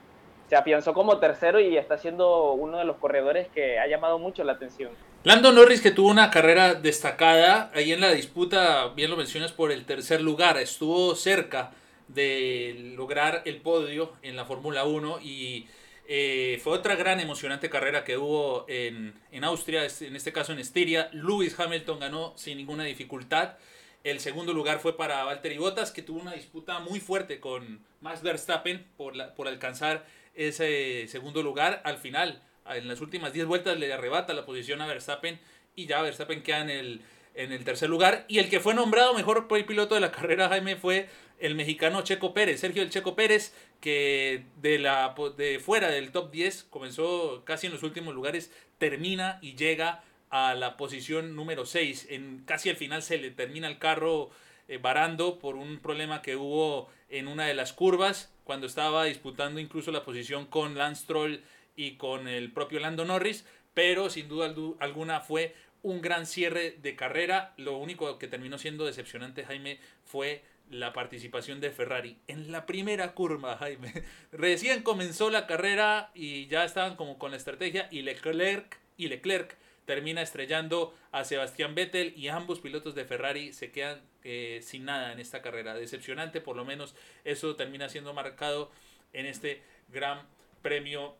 se 0.49 0.57
afianzó 0.57 0.93
como 0.93 1.19
tercero 1.19 1.61
y 1.61 1.77
está 1.77 1.97
siendo 1.97 2.51
uno 2.51 2.79
de 2.79 2.83
los 2.83 2.97
corredores 2.97 3.47
que 3.55 3.79
ha 3.79 3.87
llamado 3.87 4.19
mucho 4.19 4.43
la 4.43 4.51
atención. 4.51 4.91
Landon 5.23 5.55
Norris 5.55 5.79
que 5.79 5.91
tuvo 5.91 6.09
una 6.09 6.31
carrera 6.31 6.73
destacada 6.73 7.71
ahí 7.73 7.93
en 7.93 8.01
la 8.01 8.11
disputa, 8.11 8.89
bien 8.89 9.09
lo 9.09 9.15
mencionas, 9.15 9.53
por 9.53 9.71
el 9.71 9.85
tercer 9.85 10.19
lugar, 10.19 10.57
estuvo 10.57 11.15
cerca 11.15 11.71
de 12.07 12.93
lograr 12.95 13.43
el 13.45 13.61
podio 13.61 14.13
en 14.21 14.35
la 14.35 14.45
Fórmula 14.45 14.85
1 14.85 15.19
y 15.21 15.67
eh, 16.07 16.59
fue 16.63 16.73
otra 16.73 16.95
gran 16.95 17.19
emocionante 17.19 17.69
carrera 17.69 18.03
que 18.03 18.17
hubo 18.17 18.65
en, 18.67 19.13
en 19.31 19.43
Austria, 19.43 19.87
en 20.01 20.15
este 20.15 20.33
caso 20.33 20.51
en 20.51 20.59
Estiria. 20.59 21.09
Lewis 21.13 21.57
Hamilton 21.59 21.99
ganó 21.99 22.33
sin 22.35 22.57
ninguna 22.57 22.83
dificultad. 22.83 23.57
El 24.03 24.19
segundo 24.19 24.53
lugar 24.53 24.79
fue 24.79 24.97
para 24.97 25.23
Valtteri 25.23 25.57
Bottas, 25.57 25.91
que 25.91 26.01
tuvo 26.01 26.19
una 26.19 26.33
disputa 26.33 26.79
muy 26.79 26.99
fuerte 26.99 27.39
con 27.39 27.79
Max 28.01 28.21
Verstappen 28.21 28.85
por, 28.97 29.13
por 29.33 29.47
alcanzar 29.47 30.05
ese 30.35 31.07
segundo 31.07 31.41
lugar. 31.41 31.81
Al 31.85 31.97
final, 31.97 32.41
en 32.69 32.89
las 32.89 32.99
últimas 32.99 33.31
10 33.31 33.45
vueltas, 33.45 33.77
le 33.79 33.93
arrebata 33.93 34.33
la 34.33 34.45
posición 34.45 34.81
a 34.81 34.87
Verstappen 34.87 35.39
y 35.75 35.85
ya 35.85 36.01
Verstappen 36.01 36.43
queda 36.43 36.61
en 36.61 36.69
el, 36.69 37.01
en 37.35 37.51
el 37.51 37.63
tercer 37.63 37.89
lugar. 37.89 38.25
Y 38.27 38.39
el 38.39 38.49
que 38.49 38.59
fue 38.59 38.73
nombrado 38.73 39.13
mejor 39.13 39.47
piloto 39.47 39.95
de 39.95 40.01
la 40.01 40.11
carrera, 40.13 40.49
Jaime, 40.49 40.75
fue 40.75 41.09
el 41.39 41.55
mexicano 41.55 42.03
Checo 42.03 42.33
Pérez, 42.33 42.61
Sergio 42.61 42.83
el 42.83 42.89
Checo 42.89 43.15
Pérez, 43.15 43.53
que 43.81 44.45
de, 44.61 44.79
la, 44.79 45.13
de 45.35 45.59
fuera 45.59 45.89
del 45.89 46.11
top 46.11 46.31
10 46.31 46.65
comenzó 46.69 47.43
casi 47.45 47.67
en 47.67 47.73
los 47.73 47.83
últimos 47.83 48.15
lugares, 48.15 48.51
termina 48.77 49.39
y 49.41 49.55
llega 49.55 50.03
a 50.29 50.55
la 50.55 50.77
posición 50.77 51.35
número 51.35 51.65
6. 51.65 52.07
En, 52.09 52.43
casi 52.45 52.69
al 52.69 52.75
final 52.75 53.03
se 53.03 53.17
le 53.17 53.29
termina 53.31 53.67
el 53.67 53.77
carro 53.77 54.29
eh, 54.67 54.77
varando 54.77 55.37
por 55.37 55.55
un 55.55 55.79
problema 55.79 56.21
que 56.21 56.35
hubo 56.35 56.89
en 57.09 57.27
una 57.27 57.45
de 57.45 57.53
las 57.53 57.73
curvas, 57.73 58.33
cuando 58.43 58.65
estaba 58.65 59.05
disputando 59.05 59.59
incluso 59.59 59.91
la 59.91 60.03
posición 60.03 60.45
con 60.45 60.75
Lance 60.77 61.05
Troll 61.05 61.41
y 61.75 61.97
con 61.97 62.27
el 62.27 62.51
propio 62.51 62.79
Lando 62.79 63.05
Norris, 63.05 63.45
pero 63.73 64.09
sin 64.09 64.27
duda 64.27 64.53
alguna 64.79 65.19
fue 65.19 65.55
un 65.83 66.01
gran 66.01 66.25
cierre 66.25 66.71
de 66.81 66.95
carrera. 66.95 67.53
Lo 67.57 67.77
único 67.77 68.17
que 68.17 68.27
terminó 68.27 68.57
siendo 68.57 68.85
decepcionante, 68.85 69.45
Jaime, 69.45 69.79
fue 70.03 70.43
la 70.69 70.93
participación 70.93 71.61
de 71.61 71.71
Ferrari 71.71 72.17
en 72.27 72.51
la 72.51 72.65
primera 72.65 73.13
curva, 73.13 73.57
Jaime. 73.57 73.93
Recién 74.31 74.81
comenzó 74.81 75.29
la 75.29 75.45
carrera 75.45 76.09
y 76.15 76.47
ya 76.47 76.65
estaban 76.65 76.95
como 76.95 77.19
con 77.19 77.31
la 77.31 77.37
estrategia 77.37 77.87
y 77.91 78.01
Leclerc 78.01 78.79
y 78.97 79.07
Leclerc 79.07 79.57
termina 79.85 80.21
estrellando 80.21 80.95
a 81.11 81.25
Sebastián 81.25 81.75
Vettel 81.75 82.13
y 82.15 82.29
ambos 82.29 82.59
pilotos 82.59 82.95
de 82.95 83.03
Ferrari 83.05 83.51
se 83.51 83.71
quedan 83.71 84.01
eh, 84.23 84.61
sin 84.63 84.85
nada 84.85 85.11
en 85.11 85.19
esta 85.19 85.41
carrera. 85.41 85.73
Decepcionante, 85.73 86.41
por 86.41 86.55
lo 86.55 86.65
menos 86.65 86.95
eso 87.25 87.55
termina 87.55 87.89
siendo 87.89 88.13
marcado 88.13 88.71
en 89.11 89.25
este 89.25 89.61
Gran 89.89 90.21
Premio 90.61 91.17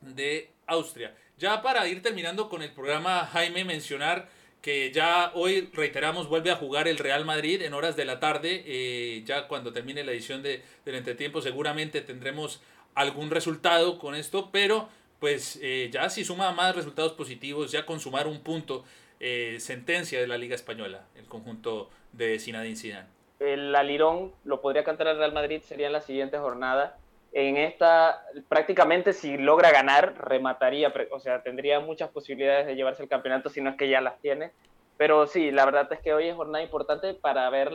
de 0.00 0.50
Austria. 0.66 1.14
Ya 1.38 1.62
para 1.62 1.86
ir 1.88 2.02
terminando 2.02 2.48
con 2.48 2.62
el 2.62 2.72
programa, 2.72 3.26
Jaime, 3.26 3.64
mencionar 3.64 4.28
que 4.62 4.92
ya 4.92 5.32
hoy, 5.34 5.70
reiteramos, 5.72 6.28
vuelve 6.28 6.50
a 6.50 6.56
jugar 6.56 6.86
el 6.86 6.98
Real 6.98 7.24
Madrid 7.24 7.62
en 7.62 7.74
horas 7.74 7.96
de 7.96 8.04
la 8.04 8.20
tarde. 8.20 8.62
Eh, 8.66 9.22
ya 9.24 9.48
cuando 9.48 9.72
termine 9.72 10.04
la 10.04 10.12
edición 10.12 10.42
de, 10.42 10.62
del 10.84 10.96
entretiempo 10.96 11.40
seguramente 11.40 12.02
tendremos 12.02 12.60
algún 12.94 13.30
resultado 13.30 13.98
con 13.98 14.14
esto, 14.14 14.50
pero 14.52 14.88
pues 15.18 15.58
eh, 15.62 15.88
ya 15.92 16.08
si 16.10 16.24
suma 16.24 16.52
más 16.52 16.74
resultados 16.74 17.12
positivos, 17.12 17.70
ya 17.72 17.86
con 17.86 18.00
sumar 18.00 18.26
un 18.26 18.40
punto, 18.40 18.84
eh, 19.18 19.56
sentencia 19.60 20.20
de 20.20 20.26
la 20.26 20.38
Liga 20.38 20.54
Española, 20.54 21.06
el 21.14 21.26
conjunto 21.26 21.90
de 22.12 22.38
Zinedine 22.38 22.76
Zidane. 22.76 23.08
El 23.38 23.74
alirón 23.74 24.32
lo 24.44 24.60
podría 24.60 24.84
cantar 24.84 25.06
el 25.08 25.18
Real 25.18 25.32
Madrid, 25.32 25.62
sería 25.62 25.86
en 25.86 25.92
la 25.92 26.00
siguiente 26.00 26.38
jornada. 26.38 26.98
En 27.32 27.56
esta 27.56 28.24
prácticamente 28.48 29.12
si 29.12 29.36
logra 29.36 29.70
ganar, 29.70 30.14
remataría, 30.18 30.92
o 31.10 31.20
sea, 31.20 31.42
tendría 31.42 31.80
muchas 31.80 32.10
posibilidades 32.10 32.66
de 32.66 32.74
llevarse 32.74 33.02
el 33.02 33.08
campeonato 33.08 33.48
si 33.48 33.60
no 33.60 33.70
es 33.70 33.76
que 33.76 33.88
ya 33.88 34.00
las 34.00 34.18
tiene. 34.20 34.52
Pero 34.96 35.26
sí, 35.26 35.50
la 35.50 35.64
verdad 35.64 35.90
es 35.92 36.00
que 36.00 36.12
hoy 36.12 36.28
es 36.28 36.36
jornada 36.36 36.62
importante 36.62 37.14
para 37.14 37.48
ver 37.50 37.72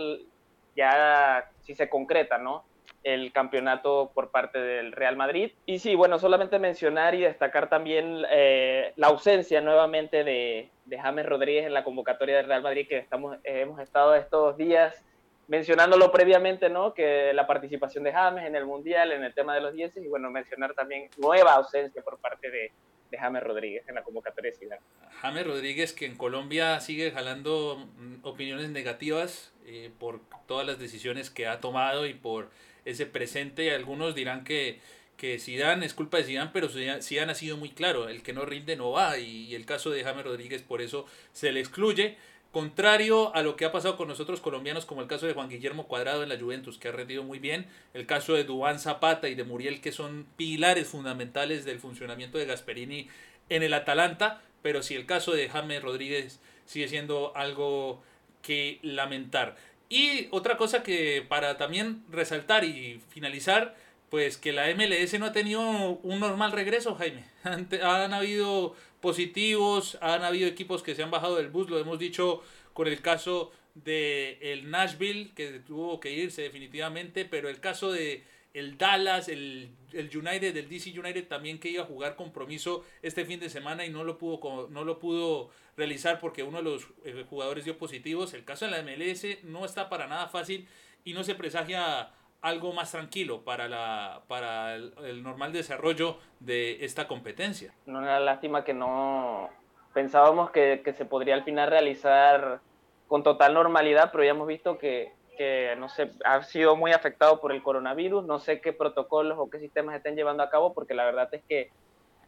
ya 0.76 1.50
si 1.62 1.74
se 1.74 1.90
concreta, 1.90 2.38
¿no? 2.38 2.64
el 3.06 3.32
campeonato 3.32 4.12
por 4.14 4.32
parte 4.32 4.60
del 4.60 4.92
Real 4.92 5.16
Madrid. 5.16 5.52
Y 5.68 5.78
sí, 5.78 5.94
bueno, 5.94 6.18
solamente 6.18 6.58
mencionar 6.58 7.14
y 7.14 7.22
destacar 7.22 7.70
también 7.70 8.26
eh, 8.32 8.94
la 8.96 9.08
ausencia 9.08 9.62
nuevamente 9.62 10.24
de, 10.24 10.72
de, 10.86 11.00
James 11.00 11.26
Rodríguez 11.26 11.68
en 11.68 11.76
la 11.76 11.84
convocatoria 11.84 12.38
del 12.38 12.48
Real 12.48 12.64
Madrid, 12.64 12.88
que 12.90 12.98
estamos, 12.98 13.38
hemos 13.44 13.80
estado 13.80 14.16
estos 14.16 14.58
días 14.58 15.06
mencionándolo 15.48 16.12
previamente, 16.12 16.70
¿no? 16.70 16.94
Que 16.94 17.34
la 17.34 17.48
participación 17.48 18.04
de 18.04 18.12
James 18.12 18.46
en 18.46 18.56
el 18.56 18.66
Mundial, 18.66 19.12
en 19.12 19.24
el 19.24 19.34
tema 19.34 19.54
de 19.54 19.62
los 19.62 19.74
10, 19.74 19.98
y 19.98 20.08
bueno, 20.08 20.30
mencionar 20.32 20.74
también 20.74 21.10
nueva 21.18 21.54
ausencia 21.54 22.02
por 22.02 22.18
parte 22.20 22.50
de, 22.50 22.72
James 23.18 23.44
Rodríguez 23.44 23.88
en 23.88 23.96
la 23.96 24.04
convocatoria 24.04 24.52
de 24.52 24.58
Zidane. 24.58 24.82
James 25.22 25.48
Rodríguez 25.48 25.94
que 25.94 26.06
en 26.06 26.18
Colombia 26.18 26.82
sigue 26.82 27.12
jalando 27.12 27.78
mm, 27.98 28.26
opiniones 28.26 28.70
negativas 28.72 29.54
eh, 29.66 29.90
por 30.00 30.20
todas 30.48 30.68
las 30.68 30.80
decisiones 30.80 31.30
que 31.30 31.48
ha 31.48 31.62
tomado 31.62 32.08
y 32.08 32.14
por 32.14 32.50
ese 32.84 33.06
presente. 33.06 33.74
Algunos 33.74 34.16
dirán 34.16 34.44
que, 34.44 34.80
que 35.18 35.40
Zidane 35.40 35.86
es 35.86 35.94
culpa 35.94 36.18
de 36.18 36.24
Zidane, 36.24 36.52
pero 36.54 36.70
Zidane 36.70 37.32
ha 37.32 37.36
sido 37.36 37.58
muy 37.58 37.70
claro, 37.70 38.10
el 38.10 38.22
que 38.22 38.34
no 38.34 38.46
rinde 38.46 38.76
no 38.76 38.92
va 38.92 39.18
y, 39.18 39.56
el 39.56 39.66
caso 39.66 39.90
de 39.92 40.04
James 40.04 40.26
Rodríguez 40.26 40.62
por 40.62 40.82
eso 40.82 41.06
se 41.32 41.52
le 41.52 41.60
excluye. 41.60 42.18
Contrario 42.56 43.36
a 43.36 43.44
lo 43.44 43.58
que 43.58 43.66
ha 43.66 43.74
pasado 43.74 43.98
con 43.98 44.08
nosotros 44.08 44.40
colombianos, 44.40 44.86
como 44.86 45.02
el 45.02 45.10
caso 45.10 45.26
de 45.26 45.34
Juan 45.34 45.50
Guillermo 45.50 45.88
Cuadrado 45.88 46.24
en 46.24 46.30
la 46.30 46.40
Juventus, 46.40 46.78
que 46.78 46.88
ha 46.88 46.94
rendido 46.94 47.22
muy 47.22 47.38
bien, 47.38 47.66
el 47.94 48.06
caso 48.06 48.34
de 48.34 48.46
Dubán 48.46 48.80
Zapata 48.80 49.28
y 49.28 49.36
de 49.36 49.44
Muriel, 49.44 49.82
que 49.82 49.92
son 49.92 50.26
pilares 50.38 50.88
fundamentales 50.88 51.66
del 51.66 51.80
funcionamiento 51.80 52.38
de 52.38 52.46
Gasperini 52.46 53.10
en 53.50 53.62
el 53.62 53.74
Atalanta, 53.74 54.42
pero 54.62 54.84
si 54.84 54.96
el 54.96 55.06
caso 55.06 55.34
de 55.34 55.50
James 55.50 55.84
Rodríguez 55.84 56.40
sigue 56.66 56.88
siendo 56.88 57.36
algo 57.36 58.02
que 58.42 58.80
lamentar. 58.84 59.58
Y 59.90 60.30
otra 60.32 60.56
cosa 60.56 60.82
que 60.82 61.26
para 61.28 61.58
también 61.58 62.06
resaltar 62.10 62.64
y 62.64 63.02
finalizar, 63.10 63.76
pues 64.10 64.38
que 64.38 64.54
la 64.54 64.74
MLS 64.74 65.20
no 65.20 65.26
ha 65.26 65.34
tenido 65.34 65.60
un 65.60 66.22
normal 66.22 66.54
regreso, 66.54 66.96
Jaime. 66.96 67.26
Han, 67.44 68.14
habido 68.14 68.78
positivos, 69.06 70.00
han 70.02 70.24
habido 70.24 70.48
equipos 70.48 70.82
que 70.82 70.96
se 70.96 71.04
han 71.04 71.12
bajado 71.12 71.36
del 71.36 71.52
bus, 71.52 71.70
lo 71.70 71.78
hemos 71.78 72.00
dicho 72.00 72.42
con 72.74 72.88
el 72.88 73.02
caso 73.02 73.52
de 73.76 74.40
el 74.42 74.72
Nashville, 74.72 75.30
que 75.36 75.60
tuvo 75.60 76.00
que 76.00 76.12
irse 76.12 76.42
definitivamente, 76.42 77.24
pero 77.24 77.48
el 77.48 77.60
caso 77.60 77.92
de 77.92 78.24
el 78.56 78.80
Dallas, 78.80 79.30
el, 79.30 79.70
el 79.94 80.10
United, 80.18 80.58
el 80.58 80.68
DC 80.68 81.00
United 81.00 81.28
también 81.28 81.60
que 81.60 81.70
iba 81.70 81.84
a 81.84 81.86
jugar 81.86 82.16
compromiso 82.16 82.84
este 83.04 83.26
fin 83.26 83.40
de 83.40 83.52
semana 83.52 83.86
y 83.86 83.92
no 83.92 84.04
lo 84.04 84.18
pudo, 84.18 84.70
no 84.72 84.84
lo 84.84 84.98
pudo 84.98 85.52
realizar 85.78 86.20
porque 86.20 86.42
uno 86.42 86.58
de 86.58 86.64
los 86.64 86.88
eh, 87.04 87.26
jugadores 87.30 87.64
dio 87.64 87.78
positivos. 87.78 88.34
El 88.34 88.44
caso 88.44 88.66
de 88.66 88.72
la 88.72 88.82
MLS 88.82 89.44
no 89.44 89.66
está 89.66 89.88
para 89.88 90.08
nada 90.08 90.30
fácil 90.30 90.68
y 91.04 91.14
no 91.14 91.24
se 91.24 91.36
presagia 91.36 92.10
algo 92.46 92.74
más 92.74 92.92
tranquilo 92.92 93.42
para, 93.44 93.68
la, 93.68 94.22
para 94.28 94.76
el, 94.76 95.24
normal 95.24 95.52
desarrollo 95.52 96.18
de 96.40 96.86
esta 96.86 97.08
competencia. 97.08 97.74
Una 97.88 98.20
lástima 98.20 98.64
que 98.64 98.76
no 98.76 99.50
pensábamos 99.96 100.52
que, 100.52 100.84
que, 100.86 100.94
se 100.94 101.06
podría 101.06 101.34
al 101.34 101.44
final 101.44 101.72
realizar 101.72 102.62
con 103.08 103.24
total 103.24 103.56
normalidad, 103.56 104.12
pero 104.12 104.24
ya 104.24 104.30
hemos 104.30 104.48
visto 104.48 104.78
que, 104.78 105.12
que 105.40 105.76
no 105.80 105.90
sé, 105.90 106.12
ha 106.24 106.44
sido 106.44 106.76
muy 106.76 106.92
afectado 106.92 107.42
por 107.42 107.52
el 107.52 107.64
coronavirus. 107.64 108.26
No 108.26 108.38
sé 108.38 108.62
qué 108.62 108.74
protocolos 108.74 109.40
o 109.40 109.50
qué 109.50 109.58
sistemas 109.58 109.96
estén 109.96 110.16
llevando 110.16 110.44
a 110.44 110.52
cabo, 110.52 110.72
porque 110.76 110.94
la 110.94 111.06
verdad 111.06 111.30
es 111.32 111.42
que 111.50 111.72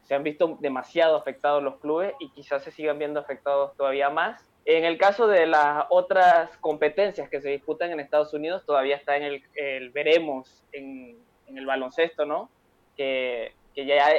se 0.01 0.15
han 0.15 0.23
visto 0.23 0.57
demasiado 0.61 1.15
afectados 1.15 1.61
los 1.61 1.77
clubes 1.77 2.15
y 2.19 2.29
quizás 2.31 2.63
se 2.63 2.71
sigan 2.71 2.97
viendo 2.97 3.19
afectados 3.19 3.77
todavía 3.77 4.09
más. 4.09 4.43
En 4.69 4.83
el 4.83 4.97
caso 4.97 5.27
de 5.27 5.47
las 5.47 5.85
otras 5.89 6.57
competencias 6.57 7.29
que 7.29 7.39
se 7.39 7.51
disputan 7.51 7.89
en 7.91 8.01
Estados 8.01 8.33
Unidos, 8.33 8.65
todavía 8.65 8.97
está 8.97 9.15
en 9.15 9.23
el, 9.23 9.89
veremos 9.91 10.61
en, 10.73 11.17
el 11.47 11.65
baloncesto, 11.65 12.25
¿no? 12.25 12.49
Que, 12.97 13.53
que 13.73 13.85
ya, 13.85 14.11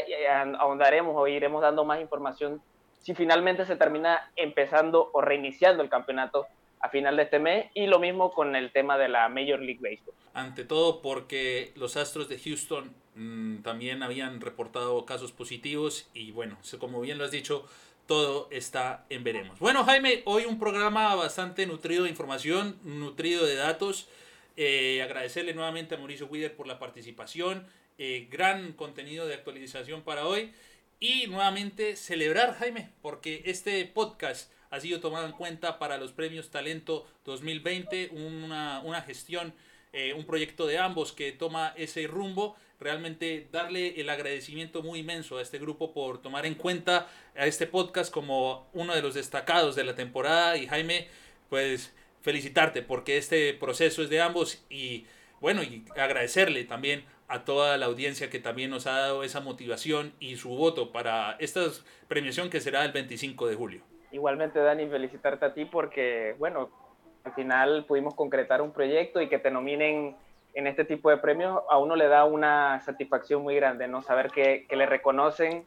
ahondaremos 0.59 1.15
o 1.15 1.29
iremos 1.29 1.61
dando 1.61 1.85
más 1.85 2.01
información 2.01 2.63
si 2.99 3.15
finalmente 3.15 3.67
se 3.67 3.77
termina 3.77 4.33
empezando 4.37 5.11
o 5.13 5.21
reiniciando 5.21 5.83
el 5.83 5.91
campeonato 5.91 6.47
a 6.81 6.89
final 6.89 7.19
de 7.19 7.25
este 7.25 7.39
mes 7.39 7.67
y 7.75 7.87
lo 7.87 7.99
mismo 7.99 8.33
con 8.33 8.57
el 8.57 8.73
tema 8.73 8.97
de 8.97 9.11
la 9.11 9.29
Major 9.29 9.61
League 9.61 9.81
Baseball. 9.83 10.15
Ante 10.33 10.65
todo 10.65 11.03
porque 11.03 11.73
los 11.77 11.99
Astros 11.99 12.27
de 12.31 12.39
Houston 12.39 12.95
mm, 13.17 13.59
también 13.59 14.03
habían 14.03 14.41
reportado 14.41 15.05
casos 15.05 15.31
positivos 15.33 16.09
y 16.15 16.31
bueno, 16.31 16.57
como 16.79 17.03
bien 17.03 17.19
lo 17.19 17.25
has 17.25 17.33
dicho, 17.33 17.67
todo 18.09 18.49
está 18.51 19.05
en 19.11 19.23
veremos. 19.23 19.59
Bueno 19.59 19.85
Jaime, 19.85 20.23
hoy 20.25 20.47
un 20.47 20.59
programa 20.59 21.15
bastante 21.15 21.67
nutrido 21.67 22.05
de 22.05 22.11
información, 22.11 22.79
nutrido 22.83 23.45
de 23.45 23.55
datos. 23.55 24.09
Eh, 24.57 25.03
agradecerle 25.03 25.53
nuevamente 25.53 25.95
a 25.95 25.99
Mauricio 25.99 26.27
Wider 26.27 26.57
por 26.57 26.67
la 26.67 26.79
participación, 26.79 27.67
eh, 27.99 28.27
gran 28.31 28.73
contenido 28.73 29.27
de 29.27 29.35
actualización 29.35 30.03
para 30.03 30.27
hoy 30.27 30.53
y 30.99 31.27
nuevamente 31.27 31.97
celebrar 31.97 32.55
Jaime 32.55 32.89
porque 33.03 33.43
este 33.45 33.85
podcast 33.85 34.51
ha 34.71 34.81
sido 34.81 35.01
tomado 35.01 35.27
en 35.27 35.33
cuenta 35.33 35.79
para 35.79 35.99
los 35.99 36.13
premios 36.13 36.51
Talento 36.51 37.07
2020, 37.27 38.09
una, 38.13 38.81
una 38.81 39.03
gestión, 39.03 39.53
eh, 39.93 40.15
un 40.15 40.27
proyecto 40.27 40.67
de 40.67 40.79
ambos 40.79 41.13
que 41.13 41.33
toma 41.33 41.73
ese 41.77 42.07
rumbo. 42.07 42.57
Realmente 42.81 43.49
darle 43.51 44.01
el 44.01 44.09
agradecimiento 44.09 44.83
muy 44.83 45.01
inmenso 45.01 45.39
a 45.39 45.43
este 45.43 45.59
grupo 45.59 45.93
por 45.93 46.23
tomar 46.23 46.47
en 46.47 46.55
cuenta 46.55 47.09
a 47.37 47.47
este 47.47 47.67
podcast 47.67 48.13
como 48.13 48.69
uno 48.73 48.95
de 48.95 49.03
los 49.03 49.15
destacados 49.15 49.75
de 49.75 49.85
la 49.85 49.95
temporada. 49.95 50.57
Y 50.57 50.67
Jaime, 50.67 51.09
pues 51.49 51.95
felicitarte 52.21 52.83
porque 52.83 53.17
este 53.17 53.55
proceso 53.55 54.03
es 54.03 54.11
de 54.11 54.21
ambos 54.21 54.65
y 54.69 55.07
bueno, 55.41 55.63
y 55.63 55.85
agradecerle 55.97 56.65
también 56.65 57.05
a 57.29 57.45
toda 57.45 57.77
la 57.77 57.87
audiencia 57.87 58.31
que 58.31 58.41
también 58.41 58.71
nos 58.71 58.87
ha 58.87 58.99
dado 58.99 59.23
esa 59.23 59.41
motivación 59.41 60.13
y 60.19 60.37
su 60.37 60.49
voto 60.49 60.93
para 60.93 61.37
esta 61.39 61.61
premiación 62.09 62.51
que 62.51 62.61
será 62.61 62.85
el 62.85 62.93
25 62.93 63.47
de 63.47 63.55
julio. 63.55 63.83
Igualmente, 64.11 64.59
Dani, 64.59 64.89
felicitarte 64.89 65.45
a 65.45 65.55
ti 65.55 65.67
porque, 65.67 66.35
bueno, 66.39 66.71
al 67.25 67.33
final 67.35 67.85
pudimos 67.87 68.15
concretar 68.15 68.63
un 68.63 68.73
proyecto 68.73 69.21
y 69.21 69.29
que 69.29 69.39
te 69.39 69.51
nominen 69.51 70.17
en 70.55 70.67
este 70.67 70.85
tipo 70.85 71.11
de 71.11 71.19
premios, 71.19 71.63
a 71.71 71.79
uno 71.79 71.95
le 71.95 72.09
da 72.09 72.25
una 72.25 72.81
satisfacción 72.81 73.43
muy 73.43 73.55
grande, 73.55 73.87
¿no? 73.87 74.03
Saber 74.03 74.31
que, 74.31 74.67
que 74.69 74.77
le 74.77 74.87
reconocen 74.87 75.65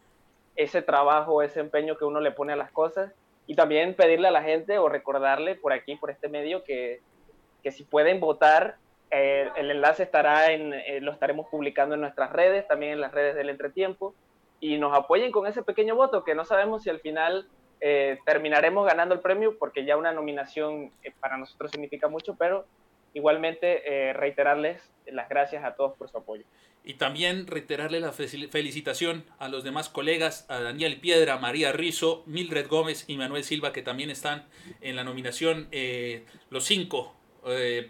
ese 0.55 0.81
trabajo, 0.81 1.41
ese 1.41 1.59
empeño 1.59 1.97
que 1.97 2.05
uno 2.05 2.19
le 2.19 2.31
pone 2.31 2.53
a 2.53 2.57
las 2.57 2.71
cosas 2.71 3.13
y 3.47 3.55
también 3.55 3.95
pedirle 3.95 4.27
a 4.27 4.31
la 4.31 4.43
gente 4.43 4.77
o 4.77 4.89
recordarle 4.89 5.55
por 5.55 5.73
aquí, 5.73 5.95
por 5.95 6.09
este 6.09 6.29
medio, 6.29 6.63
que, 6.63 7.01
que 7.63 7.71
si 7.71 7.83
pueden 7.83 8.19
votar, 8.19 8.75
eh, 9.11 9.49
el 9.55 9.71
enlace 9.71 10.03
estará 10.03 10.51
en, 10.51 10.73
eh, 10.73 10.99
lo 11.01 11.11
estaremos 11.11 11.47
publicando 11.47 11.95
en 11.95 12.01
nuestras 12.01 12.31
redes, 12.31 12.67
también 12.67 12.93
en 12.93 13.01
las 13.01 13.11
redes 13.11 13.35
del 13.35 13.49
entretiempo, 13.49 14.13
y 14.59 14.77
nos 14.77 14.93
apoyen 14.93 15.31
con 15.31 15.47
ese 15.47 15.63
pequeño 15.63 15.95
voto, 15.95 16.23
que 16.23 16.35
no 16.35 16.45
sabemos 16.45 16.83
si 16.83 16.89
al 16.89 16.99
final 16.99 17.47
eh, 17.83 18.19
terminaremos 18.27 18.85
ganando 18.85 19.15
el 19.15 19.21
premio 19.21 19.57
porque 19.57 19.83
ya 19.83 19.97
una 19.97 20.13
nominación 20.13 20.91
eh, 21.03 21.11
para 21.19 21.37
nosotros 21.37 21.71
significa 21.71 22.07
mucho, 22.07 22.35
pero 22.37 22.67
igualmente 23.15 23.81
eh, 23.85 24.13
reiterarles 24.13 24.79
las 25.07 25.27
gracias 25.27 25.63
a 25.63 25.73
todos 25.73 25.97
por 25.97 26.07
su 26.07 26.17
apoyo. 26.17 26.43
Y 26.83 26.95
también 26.95 27.47
reiterarle 27.47 27.99
la 27.99 28.11
felicitación 28.11 29.25
a 29.39 29.49
los 29.49 29.63
demás 29.63 29.89
colegas, 29.89 30.45
a 30.49 30.59
Daniel 30.59 30.99
Piedra, 30.99 31.37
María 31.37 31.71
Rizo, 31.71 32.23
Mildred 32.27 32.67
Gómez 32.67 33.05
y 33.07 33.17
Manuel 33.17 33.43
Silva, 33.43 33.71
que 33.71 33.81
también 33.81 34.09
están 34.09 34.45
en 34.81 34.95
la 34.95 35.03
nominación. 35.03 35.67
los 36.49 36.63
cinco 36.63 37.13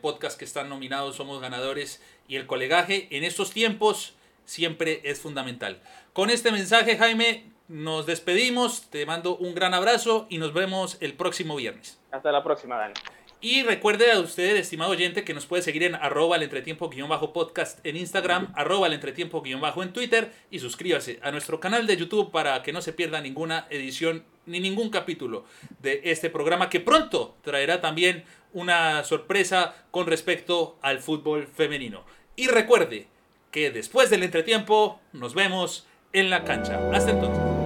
podcasts 0.02 0.38
que 0.38 0.44
están 0.44 0.68
nominados 0.68 1.16
somos 1.16 1.42
ganadores 1.42 2.04
y 2.28 2.36
el 2.36 2.48
colegaje 2.48 3.08
en 3.12 3.24
estos 3.24 3.52
tiempos 3.52 4.14
siempre 4.44 5.00
es 5.06 5.22
fundamental. 5.22 5.82
Con 6.12 6.30
este 6.30 6.52
mensaje, 6.52 6.98
Jaime, 6.98 7.46
nos 7.72 8.06
despedimos, 8.06 8.90
te 8.90 9.06
mando 9.06 9.38
un 9.38 9.56
gran 9.56 9.74
abrazo 9.74 10.28
y 10.30 10.38
nos 10.38 10.54
vemos 10.54 10.98
el 11.00 11.14
próximo 11.14 11.56
viernes. 11.56 12.00
Hasta 12.12 12.32
la 12.32 12.44
próxima, 12.44 12.76
Dani. 12.76 12.94
Y 13.40 13.64
recuerde 13.64 14.12
a 14.12 14.20
usted, 14.20 14.58
estimado 14.58 14.92
oyente, 14.92 15.24
que 15.24 15.34
nos 15.34 15.48
puede 15.48 15.64
seguir 15.64 15.84
en 15.84 15.96
arroba 15.96 16.36
el 16.36 16.44
entretiempo-podcast 16.44 17.84
en 17.84 17.96
Instagram, 17.96 18.54
arroba 18.56 18.88
el 18.88 18.94
entretiempo-bajo 18.94 19.82
en 19.82 19.94
Twitter 19.94 20.32
y 20.52 20.60
suscríbase 20.60 21.20
a 21.24 21.32
nuestro 21.32 21.60
canal 21.60 21.88
de 21.88 21.98
YouTube 21.98 22.30
para 22.30 22.62
que 22.62 22.74
no 22.74 22.82
se 22.82 22.94
pierda 22.94 23.22
ninguna 23.22 23.66
edición 23.70 24.26
ni 24.46 24.60
ningún 24.60 24.90
capítulo 24.90 25.46
de 25.80 26.02
este 26.04 26.30
programa 26.30 26.70
que 26.70 26.82
pronto 26.82 27.36
traerá 27.42 27.80
también 27.82 28.26
una 28.54 29.04
sorpresa 29.06 29.74
con 29.92 30.08
respecto 30.08 30.78
al 30.82 31.00
fútbol 31.00 31.48
femenino. 31.48 32.04
Y 32.36 32.48
recuerde 32.48 33.08
que 33.50 33.72
después 33.72 34.10
del 34.10 34.24
entretiempo 34.24 35.00
nos 35.14 35.34
vemos 35.34 35.88
en 36.14 36.30
la 36.30 36.44
cancha. 36.44 36.80
Hasta 36.94 37.12
entonces. 37.12 37.61